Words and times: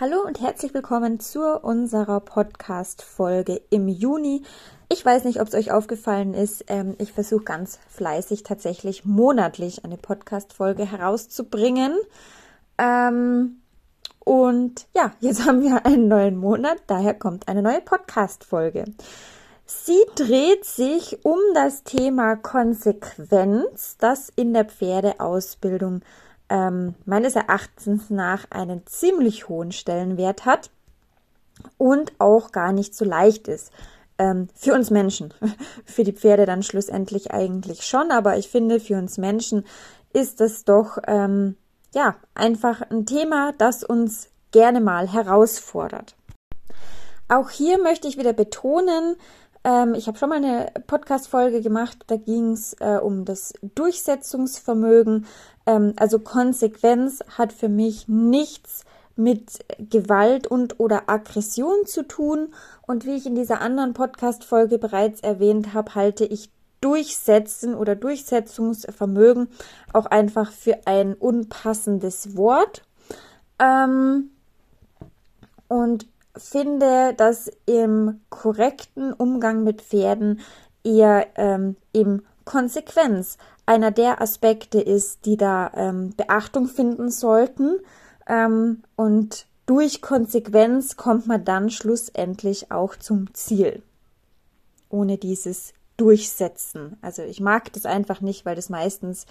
Hallo 0.00 0.20
und 0.24 0.40
herzlich 0.40 0.74
willkommen 0.74 1.18
zu 1.18 1.40
unserer 1.60 2.20
Podcast-Folge 2.20 3.60
im 3.70 3.88
Juni. 3.88 4.44
Ich 4.88 5.04
weiß 5.04 5.24
nicht, 5.24 5.40
ob 5.40 5.48
es 5.48 5.54
euch 5.54 5.72
aufgefallen 5.72 6.34
ist. 6.34 6.66
Ähm, 6.68 6.94
ich 6.98 7.12
versuche 7.12 7.42
ganz 7.42 7.80
fleißig 7.88 8.44
tatsächlich 8.44 9.04
monatlich 9.04 9.84
eine 9.84 9.96
Podcast-Folge 9.96 10.88
herauszubringen. 10.88 11.98
Ähm, 12.78 13.60
und 14.20 14.86
ja, 14.94 15.10
jetzt 15.18 15.44
haben 15.48 15.62
wir 15.62 15.84
einen 15.84 16.06
neuen 16.06 16.36
Monat, 16.36 16.76
daher 16.86 17.14
kommt 17.14 17.48
eine 17.48 17.62
neue 17.62 17.80
Podcast-Folge. 17.80 18.84
Sie 19.66 20.00
dreht 20.14 20.64
sich 20.64 21.24
um 21.24 21.40
das 21.54 21.82
Thema 21.82 22.36
Konsequenz, 22.36 23.96
das 23.98 24.28
in 24.36 24.54
der 24.54 24.64
Pferdeausbildung 24.64 26.02
ähm, 26.48 26.94
meines 27.04 27.36
Erachtens 27.36 28.10
nach 28.10 28.46
einen 28.50 28.86
ziemlich 28.86 29.48
hohen 29.48 29.72
Stellenwert 29.72 30.44
hat 30.46 30.70
und 31.76 32.12
auch 32.18 32.52
gar 32.52 32.72
nicht 32.72 32.94
so 32.94 33.04
leicht 33.04 33.48
ist. 33.48 33.72
Ähm, 34.18 34.48
für 34.54 34.74
uns 34.74 34.90
Menschen, 34.90 35.32
für 35.84 36.04
die 36.04 36.12
Pferde 36.12 36.46
dann 36.46 36.62
schlussendlich 36.62 37.32
eigentlich 37.32 37.86
schon, 37.86 38.10
aber 38.10 38.36
ich 38.36 38.48
finde, 38.48 38.80
für 38.80 38.96
uns 38.96 39.18
Menschen 39.18 39.64
ist 40.12 40.40
das 40.40 40.64
doch 40.64 40.98
ähm, 41.06 41.56
ja 41.94 42.16
einfach 42.34 42.82
ein 42.90 43.06
Thema, 43.06 43.52
das 43.58 43.84
uns 43.84 44.28
gerne 44.50 44.80
mal 44.80 45.12
herausfordert. 45.12 46.16
Auch 47.28 47.50
hier 47.50 47.80
möchte 47.80 48.08
ich 48.08 48.16
wieder 48.16 48.32
betonen, 48.32 49.16
ähm, 49.68 49.94
ich 49.94 50.06
habe 50.06 50.16
schon 50.16 50.30
mal 50.30 50.36
eine 50.36 50.72
Podcast-Folge 50.86 51.60
gemacht, 51.60 51.98
da 52.06 52.16
ging 52.16 52.52
es 52.52 52.74
äh, 52.80 52.98
um 53.02 53.26
das 53.26 53.52
Durchsetzungsvermögen. 53.74 55.26
Ähm, 55.66 55.92
also 55.96 56.18
Konsequenz 56.20 57.22
hat 57.36 57.52
für 57.52 57.68
mich 57.68 58.08
nichts 58.08 58.84
mit 59.14 59.58
Gewalt 59.78 60.46
und 60.46 60.80
oder 60.80 61.10
Aggression 61.10 61.84
zu 61.84 62.02
tun. 62.04 62.54
Und 62.86 63.04
wie 63.04 63.16
ich 63.16 63.26
in 63.26 63.34
dieser 63.34 63.60
anderen 63.60 63.92
Podcast-Folge 63.92 64.78
bereits 64.78 65.20
erwähnt 65.20 65.74
habe, 65.74 65.94
halte 65.94 66.24
ich 66.24 66.50
Durchsetzen 66.80 67.74
oder 67.74 67.94
Durchsetzungsvermögen 67.94 69.48
auch 69.92 70.06
einfach 70.06 70.50
für 70.50 70.86
ein 70.86 71.12
unpassendes 71.12 72.36
Wort. 72.36 72.84
Ähm, 73.58 74.30
und 75.66 76.06
finde, 76.38 77.14
dass 77.14 77.50
im 77.66 78.20
korrekten 78.30 79.12
Umgang 79.12 79.64
mit 79.64 79.82
Pferden 79.82 80.40
eher 80.84 81.26
ähm, 81.36 81.76
im 81.92 82.22
Konsequenz 82.44 83.36
einer 83.66 83.90
der 83.90 84.22
Aspekte 84.22 84.80
ist, 84.80 85.26
die 85.26 85.36
da 85.36 85.70
ähm, 85.74 86.14
Beachtung 86.16 86.66
finden 86.66 87.10
sollten. 87.10 87.78
Ähm, 88.26 88.82
und 88.96 89.46
durch 89.66 90.00
Konsequenz 90.00 90.96
kommt 90.96 91.26
man 91.26 91.44
dann 91.44 91.68
schlussendlich 91.68 92.72
auch 92.72 92.96
zum 92.96 93.34
Ziel. 93.34 93.82
Ohne 94.88 95.18
dieses 95.18 95.74
Durchsetzen. 95.98 96.96
Also 97.02 97.22
ich 97.22 97.40
mag 97.40 97.72
das 97.74 97.84
einfach 97.84 98.22
nicht, 98.22 98.46
weil 98.46 98.56
das 98.56 98.70
meistens 98.70 99.26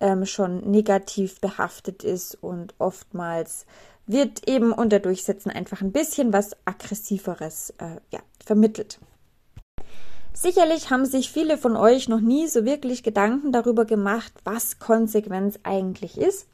ähm, 0.00 0.24
schon 0.24 0.70
negativ 0.70 1.40
behaftet 1.40 2.02
ist 2.04 2.42
und 2.42 2.74
oftmals 2.78 3.66
wird 4.06 4.48
eben 4.48 4.72
unter 4.72 4.98
Durchsetzen 4.98 5.50
einfach 5.50 5.80
ein 5.80 5.92
bisschen 5.92 6.32
was 6.32 6.56
Aggressiveres 6.64 7.70
äh, 7.78 8.00
ja, 8.10 8.20
vermittelt. 8.44 8.98
Sicherlich 10.32 10.90
haben 10.90 11.06
sich 11.06 11.30
viele 11.30 11.56
von 11.56 11.76
euch 11.76 12.08
noch 12.08 12.20
nie 12.20 12.48
so 12.48 12.64
wirklich 12.64 13.02
Gedanken 13.02 13.52
darüber 13.52 13.84
gemacht, 13.84 14.32
was 14.42 14.80
Konsequenz 14.80 15.60
eigentlich 15.62 16.18
ist. 16.18 16.48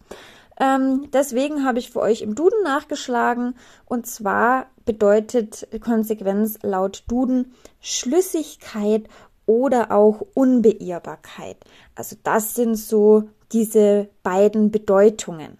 Ähm, 0.60 1.08
deswegen 1.12 1.64
habe 1.64 1.78
ich 1.78 1.90
für 1.90 2.00
euch 2.00 2.20
im 2.20 2.34
Duden 2.34 2.62
nachgeschlagen 2.62 3.54
und 3.86 4.06
zwar 4.06 4.66
bedeutet 4.84 5.66
Konsequenz 5.80 6.58
laut 6.62 7.04
Duden 7.08 7.54
Schlüssigkeit 7.80 9.08
oder 9.46 9.90
auch 9.90 10.20
Unbeirrbarkeit. 10.34 11.56
Also 11.94 12.16
das 12.22 12.54
sind 12.54 12.76
so 12.76 13.30
diese 13.52 14.10
beiden 14.22 14.70
Bedeutungen. 14.70 15.59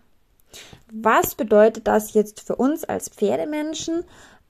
Was 0.93 1.35
bedeutet 1.35 1.87
das 1.87 2.15
jetzt 2.15 2.41
für 2.41 2.57
uns 2.57 2.85
als 2.85 3.09
Pferdemenschen? 3.09 4.05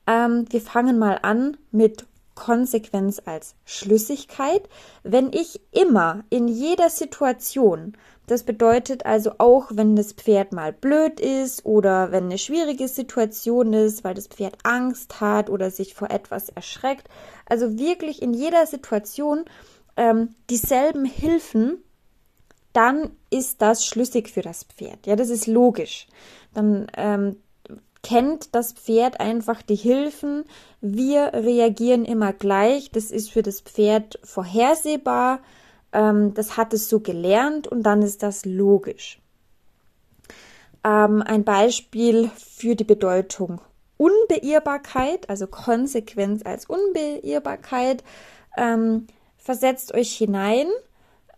Ähm, 0.07 0.47
wir 0.51 0.61
fangen 0.61 0.99
mal 0.99 1.19
an 1.23 1.57
mit 1.71 2.07
Konsequenz 2.35 3.21
als 3.25 3.55
Schlüssigkeit. 3.67 4.69
Wenn 5.03 5.33
ich 5.33 5.61
immer 5.73 6.25
in 6.31 6.49
jeder 6.49 6.89
Situation, 6.89 7.97
das 8.27 8.45
bedeutet 8.45 9.05
also 9.05 9.33
auch, 9.39 9.71
wenn 9.75 9.97
das 9.97 10.13
Pferd 10.13 10.53
mal 10.53 10.73
blöd 10.73 11.21
ist 11.21 11.67
oder 11.67 12.13
wenn 12.13 12.25
eine 12.25 12.39
schwierige 12.39 12.89
Situation 12.89 13.73
ist, 13.73 14.05
weil 14.05 14.15
das 14.15 14.29
Pferd 14.29 14.57
Angst 14.63 15.21
hat 15.21 15.51
oder 15.51 15.71
sich 15.71 15.95
vor 15.95 16.11
etwas 16.11 16.49
erschreckt, 16.49 17.09
also 17.47 17.79
wirklich 17.79 18.23
in 18.23 18.33
jeder 18.33 18.67
Situation 18.67 19.45
ähm, 19.97 20.35
dieselben 20.49 21.05
Hilfen 21.05 21.83
dann 22.73 23.11
ist 23.31 23.63
das 23.63 23.85
schlüssig 23.85 24.29
für 24.31 24.43
das 24.43 24.65
Pferd. 24.65 25.07
Ja, 25.07 25.17
das 25.17 25.31
ist 25.31 25.47
logisch. 25.47 26.07
Dann 26.55 26.87
ähm, 26.97 27.37
kennt 28.03 28.55
das 28.55 28.73
Pferd 28.73 29.21
einfach 29.21 29.63
die 29.63 29.77
Hilfen. 29.77 30.45
Wir 30.81 31.33
reagieren 31.35 32.05
immer 32.05 32.33
gleich. 32.33 32.91
Das 32.91 33.11
ist 33.11 33.31
für 33.31 33.43
das 33.43 33.61
Pferd 33.61 34.19
vorhersehbar. 34.23 35.41
Ähm, 35.93 36.35
das 36.35 36.57
hat 36.57 36.73
es 36.73 36.89
so 36.89 37.01
gelernt 37.01 37.67
und 37.67 37.83
dann 37.83 38.03
ist 38.03 38.23
das 38.23 38.45
logisch. 38.45 39.21
Ähm, 40.85 41.23
ein 41.23 41.45
Beispiel 41.45 42.31
für 42.37 42.75
die 42.75 42.85
Bedeutung 42.85 43.61
Unbeirrbarkeit, 43.99 45.29
also 45.29 45.47
Konsequenz 45.47 46.43
als 46.47 46.65
Unbeirrbarkeit. 46.65 48.03
Ähm, 48.57 49.07
versetzt 49.37 49.93
euch 49.93 50.13
hinein 50.13 50.67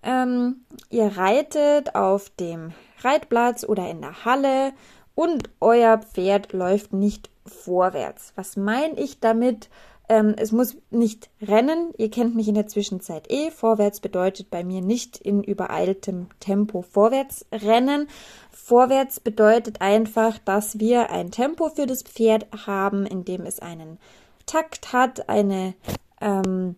ähm, 0.03 0.65
ihr 0.91 1.17
reitet 1.17 1.95
auf 1.95 2.31
dem 2.31 2.73
Reitplatz 3.01 3.65
oder 3.65 3.89
in 3.91 4.01
der 4.01 4.25
Halle 4.25 4.73
und 5.15 5.51
euer 5.61 5.99
Pferd 5.99 6.53
läuft 6.53 6.93
nicht 6.93 7.31
vorwärts. 7.47 8.33
Was 8.37 8.57
meine 8.57 8.99
ich 8.99 9.21
damit? 9.21 9.69
Ähm, 10.09 10.35
es 10.37 10.53
muss 10.53 10.77
nicht 10.91 11.31
rennen. 11.41 11.93
Ihr 11.97 12.11
kennt 12.11 12.35
mich 12.35 12.49
in 12.49 12.55
der 12.55 12.67
Zwischenzeit 12.67 13.31
eh. 13.31 13.51
Vorwärts 13.51 14.01
bedeutet 14.01 14.51
bei 14.51 14.65
mir 14.65 14.81
nicht 14.81 15.19
in 15.19 15.43
übereiltem 15.43 16.27
Tempo 16.41 16.83
vorwärts 16.83 17.47
rennen. 17.53 18.09
Vorwärts 18.51 19.21
bedeutet 19.21 19.81
einfach, 19.81 20.39
dass 20.39 20.79
wir 20.79 21.11
ein 21.11 21.31
Tempo 21.31 21.69
für 21.69 21.87
das 21.87 22.03
Pferd 22.03 22.47
haben, 22.67 23.07
in 23.07 23.25
dem 23.25 23.43
es 23.43 23.61
einen 23.61 23.99
Takt 24.47 24.93
hat, 24.93 25.29
eine 25.29 25.75
ähm, 26.21 26.77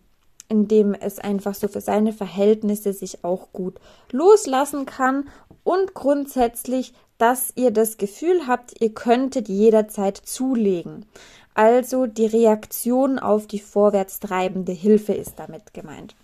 in 0.49 0.67
dem 0.67 0.93
es 0.93 1.19
einfach 1.19 1.55
so 1.55 1.67
für 1.67 1.81
seine 1.81 2.13
Verhältnisse 2.13 2.93
sich 2.93 3.23
auch 3.23 3.51
gut 3.51 3.79
loslassen 4.11 4.85
kann 4.85 5.29
und 5.63 5.93
grundsätzlich, 5.93 6.93
dass 7.17 7.51
ihr 7.55 7.71
das 7.71 7.97
Gefühl 7.97 8.47
habt, 8.47 8.81
ihr 8.81 8.93
könntet 8.93 9.47
jederzeit 9.49 10.17
zulegen. 10.17 11.05
Also 11.53 12.05
die 12.05 12.25
Reaktion 12.25 13.17
auf 13.17 13.47
die 13.47 13.59
vorwärts 13.59 14.19
treibende 14.19 14.73
Hilfe 14.73 15.13
ist 15.13 15.39
damit 15.39 15.73
gemeint. 15.73 16.15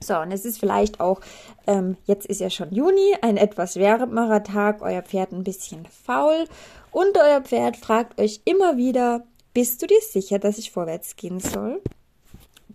So, 0.00 0.16
und 0.18 0.32
es 0.32 0.44
ist 0.44 0.58
vielleicht 0.58 1.00
auch, 1.00 1.20
ähm, 1.66 1.96
jetzt 2.06 2.26
ist 2.26 2.40
ja 2.40 2.48
schon 2.48 2.72
Juni, 2.72 3.14
ein 3.20 3.36
etwas 3.36 3.76
wärmerer 3.76 4.42
Tag, 4.42 4.80
euer 4.80 5.02
Pferd 5.02 5.32
ein 5.32 5.44
bisschen 5.44 5.86
faul 5.86 6.46
und 6.90 7.18
euer 7.18 7.42
Pferd 7.42 7.76
fragt 7.76 8.20
euch 8.20 8.40
immer 8.44 8.76
wieder, 8.76 9.24
bist 9.52 9.82
du 9.82 9.86
dir 9.86 10.00
sicher, 10.00 10.38
dass 10.38 10.58
ich 10.58 10.70
vorwärts 10.70 11.16
gehen 11.16 11.40
soll? 11.40 11.82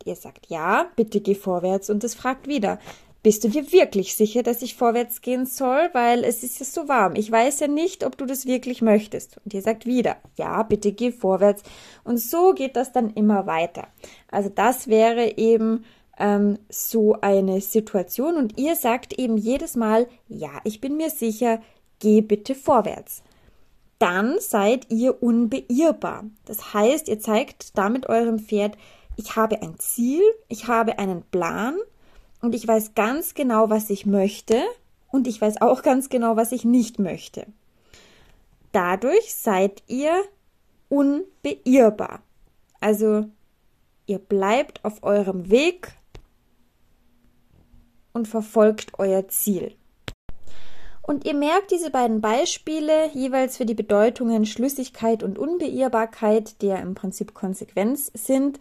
Ihr 0.05 0.15
sagt 0.15 0.47
ja, 0.47 0.87
bitte 0.95 1.21
geh 1.21 1.35
vorwärts 1.35 1.89
und 1.89 2.03
es 2.03 2.15
fragt 2.15 2.47
wieder, 2.47 2.79
bist 3.23 3.43
du 3.43 3.49
dir 3.49 3.71
wirklich 3.71 4.15
sicher, 4.15 4.43
dass 4.43 4.61
ich 4.61 4.75
vorwärts 4.75 5.21
gehen 5.21 5.45
soll? 5.45 5.89
Weil 5.91 6.23
es 6.23 6.43
ist 6.43 6.59
ja 6.59 6.65
so 6.65 6.87
warm. 6.87 7.15
Ich 7.15 7.29
weiß 7.29 7.59
ja 7.59 7.67
nicht, 7.67 8.05
ob 8.05 8.17
du 8.17 8.25
das 8.25 8.45
wirklich 8.45 8.81
möchtest. 8.81 9.37
Und 9.43 9.53
ihr 9.53 9.61
sagt 9.61 9.85
wieder, 9.85 10.15
ja, 10.37 10.63
bitte 10.63 10.93
geh 10.93 11.11
vorwärts. 11.11 11.63
Und 12.05 12.19
so 12.19 12.53
geht 12.53 12.77
das 12.77 12.93
dann 12.93 13.09
immer 13.09 13.45
weiter. 13.45 13.87
Also 14.31 14.49
das 14.49 14.87
wäre 14.87 15.37
eben 15.37 15.83
ähm, 16.17 16.57
so 16.69 17.19
eine 17.19 17.59
Situation. 17.59 18.37
Und 18.37 18.57
ihr 18.57 18.75
sagt 18.75 19.19
eben 19.19 19.35
jedes 19.35 19.75
Mal, 19.75 20.07
ja, 20.29 20.51
ich 20.63 20.79
bin 20.79 20.95
mir 20.95 21.09
sicher, 21.09 21.59
geh 21.99 22.21
bitte 22.21 22.55
vorwärts. 22.55 23.23
Dann 23.99 24.35
seid 24.39 24.89
ihr 24.89 25.21
unbeirrbar. 25.21 26.25
Das 26.45 26.73
heißt, 26.73 27.07
ihr 27.09 27.19
zeigt 27.19 27.77
damit 27.77 28.07
eurem 28.07 28.39
Pferd, 28.39 28.77
ich 29.17 29.35
habe 29.35 29.61
ein 29.61 29.77
Ziel, 29.79 30.21
ich 30.47 30.67
habe 30.67 30.99
einen 30.99 31.23
Plan 31.23 31.75
und 32.41 32.55
ich 32.55 32.65
weiß 32.65 32.93
ganz 32.95 33.33
genau, 33.33 33.69
was 33.69 33.89
ich 33.89 34.05
möchte 34.05 34.61
und 35.09 35.27
ich 35.27 35.41
weiß 35.41 35.61
auch 35.61 35.81
ganz 35.81 36.07
genau, 36.07 36.37
was 36.37 36.51
ich 36.53 36.63
nicht 36.63 36.99
möchte. 36.99 37.47
Dadurch 38.71 39.33
seid 39.33 39.83
ihr 39.87 40.23
unbeirrbar. 40.87 42.21
Also 42.79 43.25
ihr 44.05 44.19
bleibt 44.19 44.85
auf 44.85 45.03
eurem 45.03 45.49
Weg 45.49 45.93
und 48.13 48.27
verfolgt 48.27 48.99
euer 48.99 49.27
Ziel. 49.27 49.75
Und 51.01 51.25
ihr 51.25 51.33
merkt 51.33 51.71
diese 51.71 51.89
beiden 51.89 52.19
Beispiele 52.21 53.09
jeweils 53.13 53.57
für 53.57 53.65
die 53.65 53.73
Bedeutungen 53.73 54.45
Schlüssigkeit 54.45 55.23
und 55.23 55.39
Unbeirrbarkeit, 55.39 56.61
die 56.61 56.67
ja 56.67 56.77
im 56.77 56.95
Prinzip 56.95 57.33
Konsequenz 57.33 58.11
sind, 58.13 58.59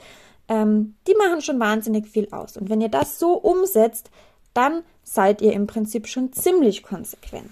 ähm, 0.49 0.95
die 1.07 1.15
machen 1.15 1.43
schon 1.43 1.61
wahnsinnig 1.61 2.09
viel 2.09 2.29
aus. 2.31 2.57
Und 2.57 2.71
wenn 2.71 2.81
ihr 2.81 2.89
das 2.89 3.19
so 3.19 3.33
umsetzt, 3.33 4.11
dann 4.55 4.83
seid 5.03 5.43
ihr 5.43 5.53
im 5.53 5.67
Prinzip 5.67 6.07
schon 6.07 6.33
ziemlich 6.33 6.83
konsequent. 6.83 7.51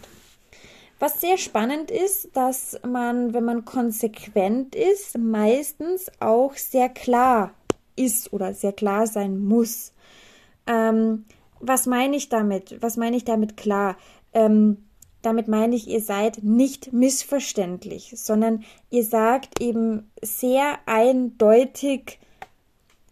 Was 0.99 1.21
sehr 1.21 1.37
spannend 1.37 1.91
ist, 1.91 2.37
dass 2.37 2.79
man, 2.87 3.35
wenn 3.35 3.45
man 3.45 3.65
konsequent 3.65 4.75
ist, 4.75 5.19
meistens 5.19 6.11
auch 6.21 6.55
sehr 6.55 6.89
klar 6.89 7.53
ist 7.97 8.33
oder 8.33 8.55
sehr 8.55 8.73
klar 8.73 9.07
sein 9.07 9.39
muss. 9.39 9.93
Ähm, 10.67 11.27
was 11.61 11.87
meine 11.87 12.17
ich 12.17 12.29
damit? 12.29 12.81
Was 12.81 12.97
meine 12.97 13.17
ich 13.17 13.25
damit 13.25 13.57
klar? 13.57 13.97
Ähm, 14.33 14.85
damit 15.23 15.49
meine 15.49 15.75
ich, 15.75 15.89
ihr 15.89 16.01
seid 16.01 16.43
nicht 16.43 16.93
missverständlich, 16.93 18.13
sondern 18.17 18.65
ihr 18.91 19.05
sagt 19.05 19.61
eben 19.61 20.11
sehr 20.23 20.79
eindeutig, 20.87 22.19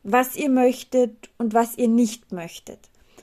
was 0.03 0.37
ihr 0.37 0.51
möchtet 0.51 1.31
und 1.39 1.55
was 1.55 1.77
ihr 1.77 1.89
nicht 1.89 2.33
möchtet. 2.33 2.79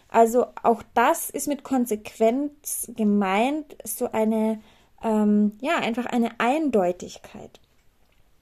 Also 0.10 0.48
auch 0.64 0.82
das 0.94 1.30
ist 1.30 1.48
mit 1.48 1.64
Konsequenz 1.64 2.92
gemeint, 2.96 3.76
so 3.84 4.12
eine, 4.12 4.60
ähm, 5.04 5.58
ja, 5.62 5.78
einfach 5.78 6.08
eine 6.08 6.40
Eindeutigkeit. 6.40 7.60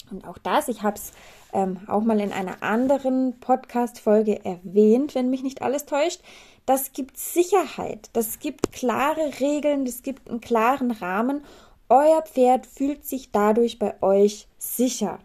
Und 0.10 0.25
auch 0.25 0.38
das, 0.38 0.69
ich 0.69 0.84
habe 0.84 0.95
es 0.95 1.12
ähm, 1.54 1.80
auch 1.88 2.04
mal 2.04 2.19
in 2.22 2.31
einer 2.31 2.63
anderen 2.63 3.38
Podcast-Folge 3.39 4.45
erwähnt, 4.45 5.16
wenn 5.16 5.30
mich 5.30 5.44
nicht 5.44 5.62
alles 5.62 5.86
täuscht, 5.86 6.22
das 6.66 6.94
gibt 6.94 7.18
Sicherheit, 7.18 8.10
das 8.13 8.40
gibt 8.40 8.72
klare 8.72 9.40
Regeln, 9.40 9.86
das 9.86 10.04
gibt 10.04 10.30
einen 10.30 10.42
klaren 10.42 10.92
Rahmen. 10.92 11.44
Euer 11.90 12.22
Pferd 12.22 12.66
fühlt 12.66 13.06
sich 13.06 13.31
dadurch 13.31 13.80
bei 13.80 14.01
euch 14.01 14.48
sicher. 14.57 15.19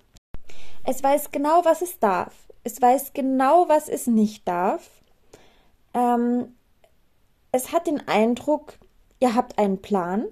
Es 0.85 1.03
weiß 1.03 1.31
genau, 1.31 1.65
was 1.65 1.83
es 1.83 1.99
darf. 1.99 2.33
Es 2.65 2.81
weiß 2.81 3.13
genau, 3.13 3.69
was 3.69 3.89
es 3.89 4.07
nicht 4.07 4.47
darf. 4.47 4.89
Ähm, 5.95 6.55
es 7.51 7.73
hat 7.73 7.87
den 7.87 8.07
Eindruck, 8.09 8.79
ihr 9.21 9.35
habt 9.35 9.59
einen 9.59 9.83
Plan, 9.83 10.27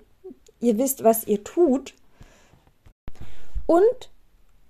ihr 0.61 0.79
wisst, 0.79 1.05
was 1.05 1.27
ihr 1.27 1.44
tut 1.44 1.94
und 3.67 4.11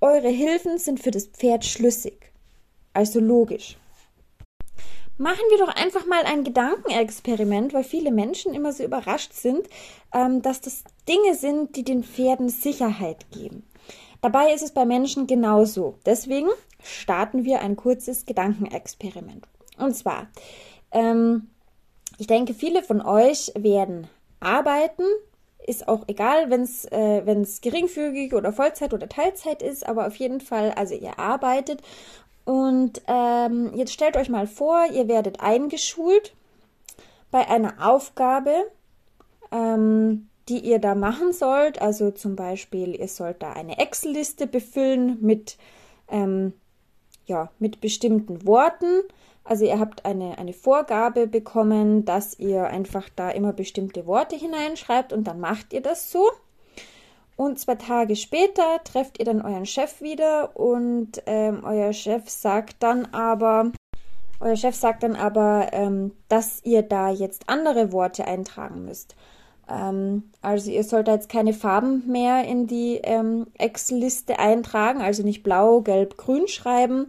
eure 0.01 0.29
Hilfen 0.29 0.79
sind 0.79 1.01
für 1.01 1.11
das 1.11 1.27
Pferd 1.27 1.65
schlüssig, 1.65 2.33
also 2.95 3.21
logisch. 3.21 3.77
Machen 5.19 5.45
wir 5.51 5.59
doch 5.59 5.75
einfach 5.75 6.07
mal 6.07 6.25
ein 6.25 6.45
Gedankenexperiment, 6.45 7.75
weil 7.75 7.85
viele 7.85 8.11
Menschen 8.11 8.55
immer 8.55 8.73
so 8.73 8.83
überrascht 8.83 9.35
sind, 9.35 9.69
ähm, 10.15 10.41
dass 10.41 10.63
das 10.63 10.83
Dinge 11.07 11.35
sind, 11.35 11.77
die 11.77 11.85
den 11.85 12.03
Pferden 12.03 12.49
Sicherheit 12.49 13.31
geben. 13.31 13.69
Dabei 14.23 14.55
ist 14.55 14.63
es 14.63 14.73
bei 14.73 14.87
Menschen 14.87 15.27
genauso. 15.27 15.99
Deswegen 16.07 16.49
starten 16.83 17.45
wir 17.45 17.61
ein 17.61 17.77
kurzes 17.77 18.27
Gedankenexperiment. 18.27 19.47
Und 19.79 19.95
zwar, 19.95 20.29
ähm, 20.93 21.49
ich 22.19 22.27
denke, 22.27 22.55
viele 22.55 22.83
von 22.83 23.01
euch 23.01 23.53
werden 23.57 24.09
arbeiten. 24.41 25.05
Ist 25.67 25.89
auch 25.89 26.05
egal, 26.09 26.51
wenn 26.51 26.63
es 26.63 26.85
äh, 26.87 27.23
geringfügig 27.61 28.35
oder 28.35 28.53
Vollzeit 28.53 28.95
oder 28.95 29.09
Teilzeit 29.09 29.63
ist, 29.63 29.87
aber 29.87 30.07
auf 30.07 30.17
jeden 30.17 30.41
Fall, 30.41 30.73
also 30.73 30.95
ihr 30.95 31.19
arbeitet. 31.19 31.83
Und 32.45 33.03
ähm, 33.07 33.73
jetzt 33.77 33.93
stellt 33.93 34.17
euch 34.17 34.29
mal 34.29 34.47
vor, 34.47 34.87
ihr 34.93 35.07
werdet 35.07 35.41
eingeschult 35.41 36.35
bei 37.31 37.47
einer 37.49 37.75
Aufgabe, 37.87 38.53
ähm, 39.53 40.29
die 40.49 40.59
ihr 40.59 40.79
da 40.79 40.95
machen 40.95 41.33
sollt. 41.33 41.81
Also 41.81 42.11
zum 42.11 42.37
Beispiel, 42.37 42.99
ihr 42.99 43.09
sollt 43.09 43.43
da 43.43 43.53
eine 43.53 43.79
Excel-Liste 43.79 44.47
befüllen 44.47 45.19
mit, 45.21 45.59
ähm, 46.09 46.55
ja, 47.31 47.51
mit 47.59 47.81
bestimmten 47.81 48.47
Worten. 48.47 49.03
Also 49.45 49.65
ihr 49.65 49.81
habt 49.81 50.05
eine, 50.05 50.37
eine 50.37 50.53
Vorgabe 50.53 51.27
bekommen, 51.27 52.05
dass 52.05 52.39
ihr 52.39 52.65
einfach 52.67 53.09
da 53.17 53.31
immer 53.31 53.53
bestimmte 53.53 54.05
Worte 54.07 54.37
hineinschreibt 54.37 55.13
und 55.13 55.25
dann 55.25 55.41
macht 55.41 55.73
ihr 55.73 55.81
das 55.81 56.11
so. 56.11 56.29
Und 57.37 57.59
zwei 57.59 57.77
Tage 57.77 58.17
später 58.17 58.83
trefft 58.85 59.19
ihr 59.19 59.25
dann 59.25 59.41
euren 59.41 59.65
Chef 59.65 60.03
wieder 60.03 60.57
und 60.57 61.23
ähm, 61.25 61.63
euer 61.65 61.95
Chef 61.95 62.29
sagt 62.29 62.83
dann 62.83 63.07
aber, 63.15 63.73
euer 64.41 64.57
Chef 64.57 64.75
sagt 64.75 65.05
dann 65.05 65.17
aber, 65.17 65.69
ähm, 65.73 66.13
dass 66.29 66.63
ihr 66.65 66.83
da 66.83 67.11
jetzt 67.11 67.49
andere 67.49 67.93
Worte 67.93 68.27
eintragen 68.27 68.85
müsst. 68.85 69.17
Ähm, 69.71 70.25
also 70.43 70.71
ihr 70.71 70.85
sollt 70.85 71.07
jetzt 71.07 71.29
keine 71.29 71.53
Farben 71.53 72.07
mehr 72.07 72.45
in 72.45 72.67
die 72.67 73.01
ähm, 73.03 73.47
Excel-Liste 73.57 74.39
eintragen, 74.39 75.01
also 75.01 75.23
nicht 75.23 75.43
blau, 75.43 75.81
gelb, 75.81 76.17
grün 76.17 76.49
schreiben, 76.49 77.07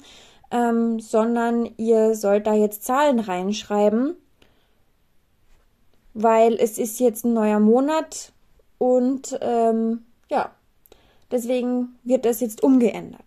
ähm, 0.52 1.00
sondern 1.00 1.70
ihr 1.78 2.14
sollt 2.16 2.46
da 2.46 2.54
jetzt 2.54 2.84
Zahlen 2.84 3.20
reinschreiben, 3.20 4.16
weil 6.14 6.54
es 6.56 6.78
ist 6.78 7.00
jetzt 7.00 7.26
ein 7.26 7.34
neuer 7.34 7.60
Monat 7.60 8.32
und 8.78 9.38
ähm, 9.42 10.06
ja, 10.30 10.52
deswegen 11.32 11.98
wird 12.04 12.26
das 12.26 12.42
jetzt 12.42 12.64
umgeändert. 12.64 13.24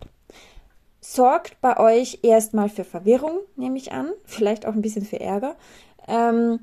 Sorgt 1.01 1.61
bei 1.61 1.79
euch 1.79 2.21
erstmal 2.23 2.69
für 2.69 2.85
Verwirrung, 2.85 3.41
nehme 3.57 3.79
ich 3.79 3.93
an, 3.93 4.11
vielleicht 4.25 4.67
auch 4.67 4.75
ein 4.75 4.83
bisschen 4.83 5.05
für 5.05 5.21
Ärger. 5.21 5.57
Ähm, 6.07 6.61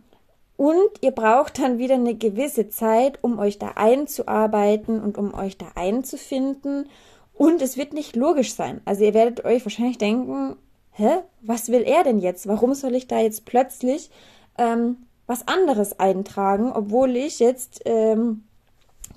und 0.62 0.92
ihr 1.02 1.10
braucht 1.10 1.58
dann 1.58 1.80
wieder 1.80 1.96
eine 1.96 2.14
gewisse 2.14 2.70
Zeit, 2.70 3.18
um 3.24 3.40
euch 3.40 3.58
da 3.58 3.70
einzuarbeiten 3.78 5.02
und 5.02 5.18
um 5.18 5.34
euch 5.34 5.58
da 5.58 5.66
einzufinden 5.74 6.88
und 7.34 7.64
es 7.64 7.78
wird 7.78 7.94
nicht 7.94 8.16
logisch 8.16 8.54
sein. 8.54 8.80
Also 8.86 9.04
ihr 9.04 9.16
werdet 9.16 9.44
euch 9.44 9.66
wahrscheinlich 9.66 9.98
denken, 9.98 10.56
hä, 10.92 11.24
was 11.42 11.70
will 11.70 11.82
er 11.82 12.04
denn 12.04 12.20
jetzt? 12.20 12.48
Warum 12.48 12.76
soll 12.76 12.94
ich 12.94 13.08
da 13.08 13.18
jetzt 13.18 13.46
plötzlich 13.46 14.12
ähm, 14.60 14.98
was 15.26 15.48
anderes 15.48 16.00
eintragen, 16.00 16.72
obwohl 16.72 17.16
ich 17.16 17.40
jetzt 17.40 17.82
ähm, 17.86 18.44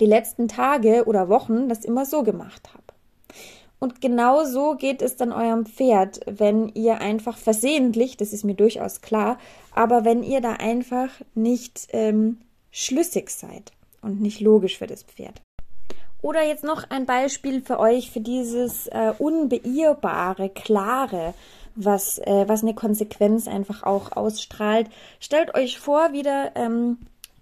die 0.00 0.06
letzten 0.06 0.48
Tage 0.48 1.04
oder 1.04 1.28
Wochen 1.28 1.68
das 1.68 1.84
immer 1.84 2.06
so 2.06 2.22
gemacht 2.22 2.70
habe? 2.72 2.83
Und 3.78 4.00
genau 4.00 4.44
so 4.44 4.76
geht 4.76 5.02
es 5.02 5.16
dann 5.16 5.32
eurem 5.32 5.66
Pferd, 5.66 6.20
wenn 6.26 6.68
ihr 6.70 7.00
einfach 7.00 7.36
versehentlich, 7.36 8.16
das 8.16 8.32
ist 8.32 8.44
mir 8.44 8.54
durchaus 8.54 9.00
klar, 9.00 9.38
aber 9.74 10.04
wenn 10.04 10.22
ihr 10.22 10.40
da 10.40 10.52
einfach 10.54 11.10
nicht 11.34 11.88
ähm, 11.90 12.38
schlüssig 12.70 13.30
seid 13.30 13.72
und 14.00 14.20
nicht 14.20 14.40
logisch 14.40 14.78
für 14.78 14.86
das 14.86 15.02
Pferd. 15.02 15.40
Oder 16.22 16.42
jetzt 16.42 16.64
noch 16.64 16.88
ein 16.88 17.04
Beispiel 17.04 17.60
für 17.60 17.78
euch 17.78 18.10
für 18.10 18.20
dieses 18.20 18.86
äh, 18.86 19.12
unbeirrbare, 19.18 20.48
klare, 20.48 21.34
was, 21.74 22.18
äh, 22.18 22.44
was 22.46 22.62
eine 22.62 22.74
Konsequenz 22.74 23.46
einfach 23.46 23.82
auch 23.82 24.12
ausstrahlt. 24.12 24.88
Stellt 25.20 25.54
euch 25.54 25.78
vor, 25.78 26.14
wieder 26.14 26.52
ähm, 26.54 26.98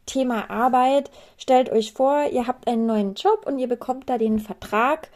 Thema 0.06 0.50
Arbeit, 0.50 1.10
stellt 1.38 1.70
euch 1.70 1.92
vor, 1.92 2.24
ihr 2.32 2.48
habt 2.48 2.66
einen 2.66 2.86
neuen 2.86 3.14
Job 3.14 3.46
und 3.46 3.60
ihr 3.60 3.68
bekommt 3.68 4.10
da 4.10 4.18
den 4.18 4.40
Vertrag 4.40 5.10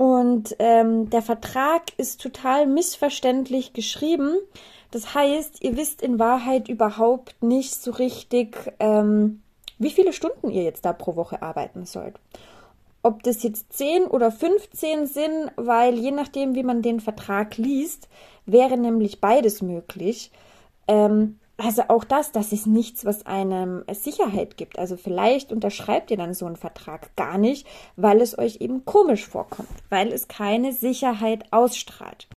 und 0.00 0.56
ähm, 0.60 1.10
der 1.10 1.20
Vertrag 1.20 1.82
ist 1.98 2.22
total 2.22 2.66
missverständlich 2.66 3.74
geschrieben. 3.74 4.34
Das 4.90 5.14
heißt, 5.14 5.62
ihr 5.62 5.76
wisst 5.76 6.00
in 6.00 6.18
Wahrheit 6.18 6.70
überhaupt 6.70 7.42
nicht 7.42 7.74
so 7.74 7.90
richtig, 7.90 8.56
ähm, 8.80 9.42
wie 9.78 9.90
viele 9.90 10.14
Stunden 10.14 10.48
ihr 10.48 10.62
jetzt 10.62 10.86
da 10.86 10.94
pro 10.94 11.16
Woche 11.16 11.42
arbeiten 11.42 11.84
sollt 11.84 12.18
ob 13.02 13.22
das 13.22 13.42
jetzt 13.42 13.72
10 13.72 14.04
oder 14.04 14.30
15 14.30 15.06
sind, 15.06 15.52
weil 15.56 15.94
je 15.94 16.10
nachdem, 16.10 16.54
wie 16.54 16.62
man 16.62 16.82
den 16.82 17.00
Vertrag 17.00 17.56
liest, 17.56 18.10
wäre 18.44 18.76
nämlich 18.76 19.22
beides 19.22 19.62
möglich. 19.62 20.30
Ähm, 20.86 21.38
also 21.60 21.82
auch 21.88 22.04
das, 22.04 22.32
das 22.32 22.52
ist 22.52 22.66
nichts, 22.66 23.04
was 23.04 23.26
einem 23.26 23.84
Sicherheit 23.92 24.56
gibt. 24.56 24.78
Also 24.78 24.96
vielleicht 24.96 25.52
unterschreibt 25.52 26.10
ihr 26.10 26.16
dann 26.16 26.34
so 26.34 26.46
einen 26.46 26.56
Vertrag 26.56 27.14
gar 27.16 27.38
nicht, 27.38 27.66
weil 27.96 28.20
es 28.20 28.38
euch 28.38 28.56
eben 28.60 28.84
komisch 28.84 29.26
vorkommt, 29.26 29.68
weil 29.90 30.12
es 30.12 30.28
keine 30.28 30.72
Sicherheit 30.72 31.44
ausstrahlt. 31.50 32.28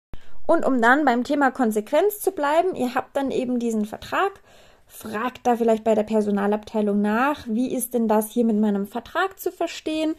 Und 0.45 0.65
um 0.65 0.81
dann 0.81 1.05
beim 1.05 1.23
Thema 1.23 1.51
Konsequenz 1.51 2.19
zu 2.19 2.31
bleiben, 2.31 2.75
ihr 2.75 2.95
habt 2.95 3.15
dann 3.15 3.31
eben 3.31 3.59
diesen 3.59 3.85
Vertrag, 3.85 4.41
fragt 4.87 5.47
da 5.47 5.55
vielleicht 5.55 5.85
bei 5.85 5.95
der 5.95 6.03
Personalabteilung 6.03 7.01
nach, 7.01 7.45
wie 7.47 7.73
ist 7.73 7.93
denn 7.93 8.09
das 8.09 8.29
hier 8.29 8.43
mit 8.43 8.59
meinem 8.59 8.85
Vertrag 8.85 9.39
zu 9.39 9.51
verstehen? 9.51 10.15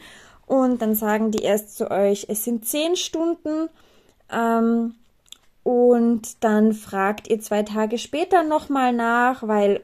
Und 0.47 0.81
dann 0.81 0.95
sagen 0.95 1.31
die 1.31 1.43
erst 1.43 1.77
zu 1.77 1.91
euch, 1.91 2.25
es 2.29 2.43
sind 2.43 2.65
zehn 2.65 2.95
Stunden. 2.95 3.69
Ähm, 4.31 4.95
und 5.65 6.43
dann 6.43 6.73
fragt 6.73 7.27
ihr 7.27 7.39
zwei 7.39 7.63
Tage 7.63 7.97
später 7.97 8.43
nochmal 8.43 8.93
nach, 8.93 9.47
weil 9.47 9.81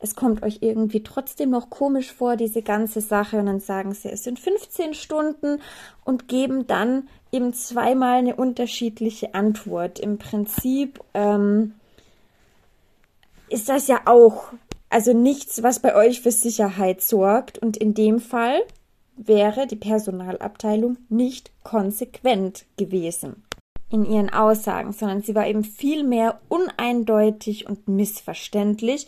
es 0.00 0.16
kommt 0.16 0.42
euch 0.42 0.58
irgendwie 0.60 1.04
trotzdem 1.04 1.50
noch 1.50 1.70
komisch 1.70 2.12
vor, 2.12 2.34
diese 2.34 2.62
ganze 2.62 3.00
Sache. 3.00 3.38
Und 3.38 3.46
dann 3.46 3.60
sagen 3.60 3.94
sie, 3.94 4.08
es 4.08 4.24
sind 4.24 4.40
15 4.40 4.92
Stunden 4.92 5.60
und 6.04 6.26
geben 6.26 6.66
dann 6.66 7.06
eben 7.30 7.52
zweimal 7.54 8.18
eine 8.18 8.34
unterschiedliche 8.34 9.32
Antwort. 9.32 10.00
Im 10.00 10.18
Prinzip 10.18 10.98
ähm, 11.14 11.74
ist 13.48 13.68
das 13.68 13.86
ja 13.86 14.00
auch 14.06 14.52
Also 14.88 15.12
nichts, 15.12 15.62
was 15.62 15.78
bei 15.78 15.94
euch 15.94 16.22
für 16.22 16.32
Sicherheit 16.32 17.02
sorgt. 17.02 17.58
Und 17.58 17.76
in 17.76 17.94
dem 17.94 18.18
Fall 18.18 18.62
wäre 19.16 19.68
die 19.68 19.76
Personalabteilung 19.76 20.96
nicht 21.08 21.52
konsequent 21.62 22.64
gewesen 22.76 23.44
in 23.90 24.04
ihren 24.04 24.30
Aussagen, 24.30 24.92
sondern 24.92 25.22
sie 25.22 25.34
war 25.34 25.46
eben 25.46 25.64
viel 25.64 26.04
mehr 26.04 26.40
uneindeutig 26.48 27.68
und 27.68 27.88
missverständlich. 27.88 29.06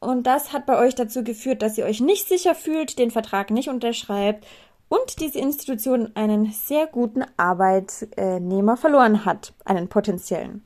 Und 0.00 0.26
das 0.26 0.52
hat 0.52 0.66
bei 0.66 0.78
euch 0.78 0.94
dazu 0.94 1.22
geführt, 1.22 1.62
dass 1.62 1.78
ihr 1.78 1.84
euch 1.84 2.00
nicht 2.00 2.26
sicher 2.26 2.54
fühlt, 2.54 2.98
den 2.98 3.10
Vertrag 3.10 3.50
nicht 3.50 3.68
unterschreibt 3.68 4.46
und 4.88 5.20
diese 5.20 5.38
Institution 5.38 6.10
einen 6.14 6.52
sehr 6.52 6.86
guten 6.86 7.24
Arbeitnehmer 7.36 8.76
verloren 8.76 9.24
hat, 9.24 9.52
einen 9.64 9.88
potenziellen. 9.88 10.64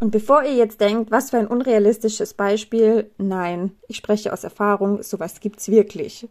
Und 0.00 0.10
bevor 0.10 0.44
ihr 0.44 0.54
jetzt 0.54 0.80
denkt, 0.80 1.10
was 1.10 1.30
für 1.30 1.38
ein 1.38 1.48
unrealistisches 1.48 2.34
Beispiel, 2.34 3.10
nein, 3.18 3.72
ich 3.88 3.96
spreche 3.96 4.32
aus 4.32 4.44
Erfahrung, 4.44 5.02
sowas 5.02 5.40
gibt's 5.40 5.70
wirklich. 5.70 6.28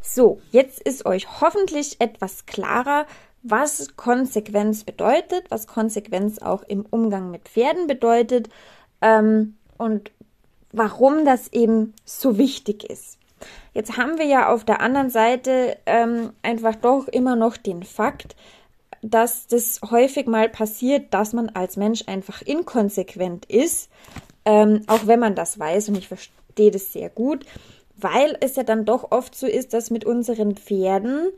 So, 0.00 0.40
jetzt 0.50 0.80
ist 0.80 1.06
euch 1.06 1.40
hoffentlich 1.40 2.00
etwas 2.00 2.46
klarer, 2.46 3.06
was 3.50 3.96
Konsequenz 3.96 4.84
bedeutet, 4.84 5.44
was 5.50 5.66
Konsequenz 5.66 6.38
auch 6.38 6.62
im 6.62 6.84
Umgang 6.88 7.30
mit 7.30 7.48
Pferden 7.48 7.86
bedeutet 7.86 8.48
ähm, 9.00 9.56
und 9.76 10.10
warum 10.72 11.24
das 11.24 11.52
eben 11.52 11.94
so 12.04 12.38
wichtig 12.38 12.84
ist. 12.84 13.18
Jetzt 13.72 13.96
haben 13.96 14.18
wir 14.18 14.26
ja 14.26 14.52
auf 14.52 14.64
der 14.64 14.80
anderen 14.80 15.10
Seite 15.10 15.76
ähm, 15.86 16.32
einfach 16.42 16.74
doch 16.74 17.08
immer 17.08 17.36
noch 17.36 17.56
den 17.56 17.82
Fakt, 17.82 18.34
dass 19.02 19.46
das 19.46 19.80
häufig 19.90 20.26
mal 20.26 20.48
passiert, 20.48 21.14
dass 21.14 21.32
man 21.32 21.50
als 21.50 21.76
Mensch 21.76 22.02
einfach 22.06 22.42
inkonsequent 22.42 23.46
ist, 23.46 23.90
ähm, 24.44 24.82
auch 24.88 25.06
wenn 25.06 25.20
man 25.20 25.34
das 25.34 25.58
weiß 25.58 25.90
und 25.90 25.98
ich 25.98 26.08
verstehe 26.08 26.70
das 26.70 26.92
sehr 26.92 27.08
gut, 27.08 27.46
weil 27.96 28.36
es 28.40 28.56
ja 28.56 28.62
dann 28.62 28.84
doch 28.84 29.12
oft 29.12 29.34
so 29.34 29.46
ist, 29.46 29.72
dass 29.72 29.90
mit 29.90 30.04
unseren 30.04 30.56
Pferden 30.56 31.28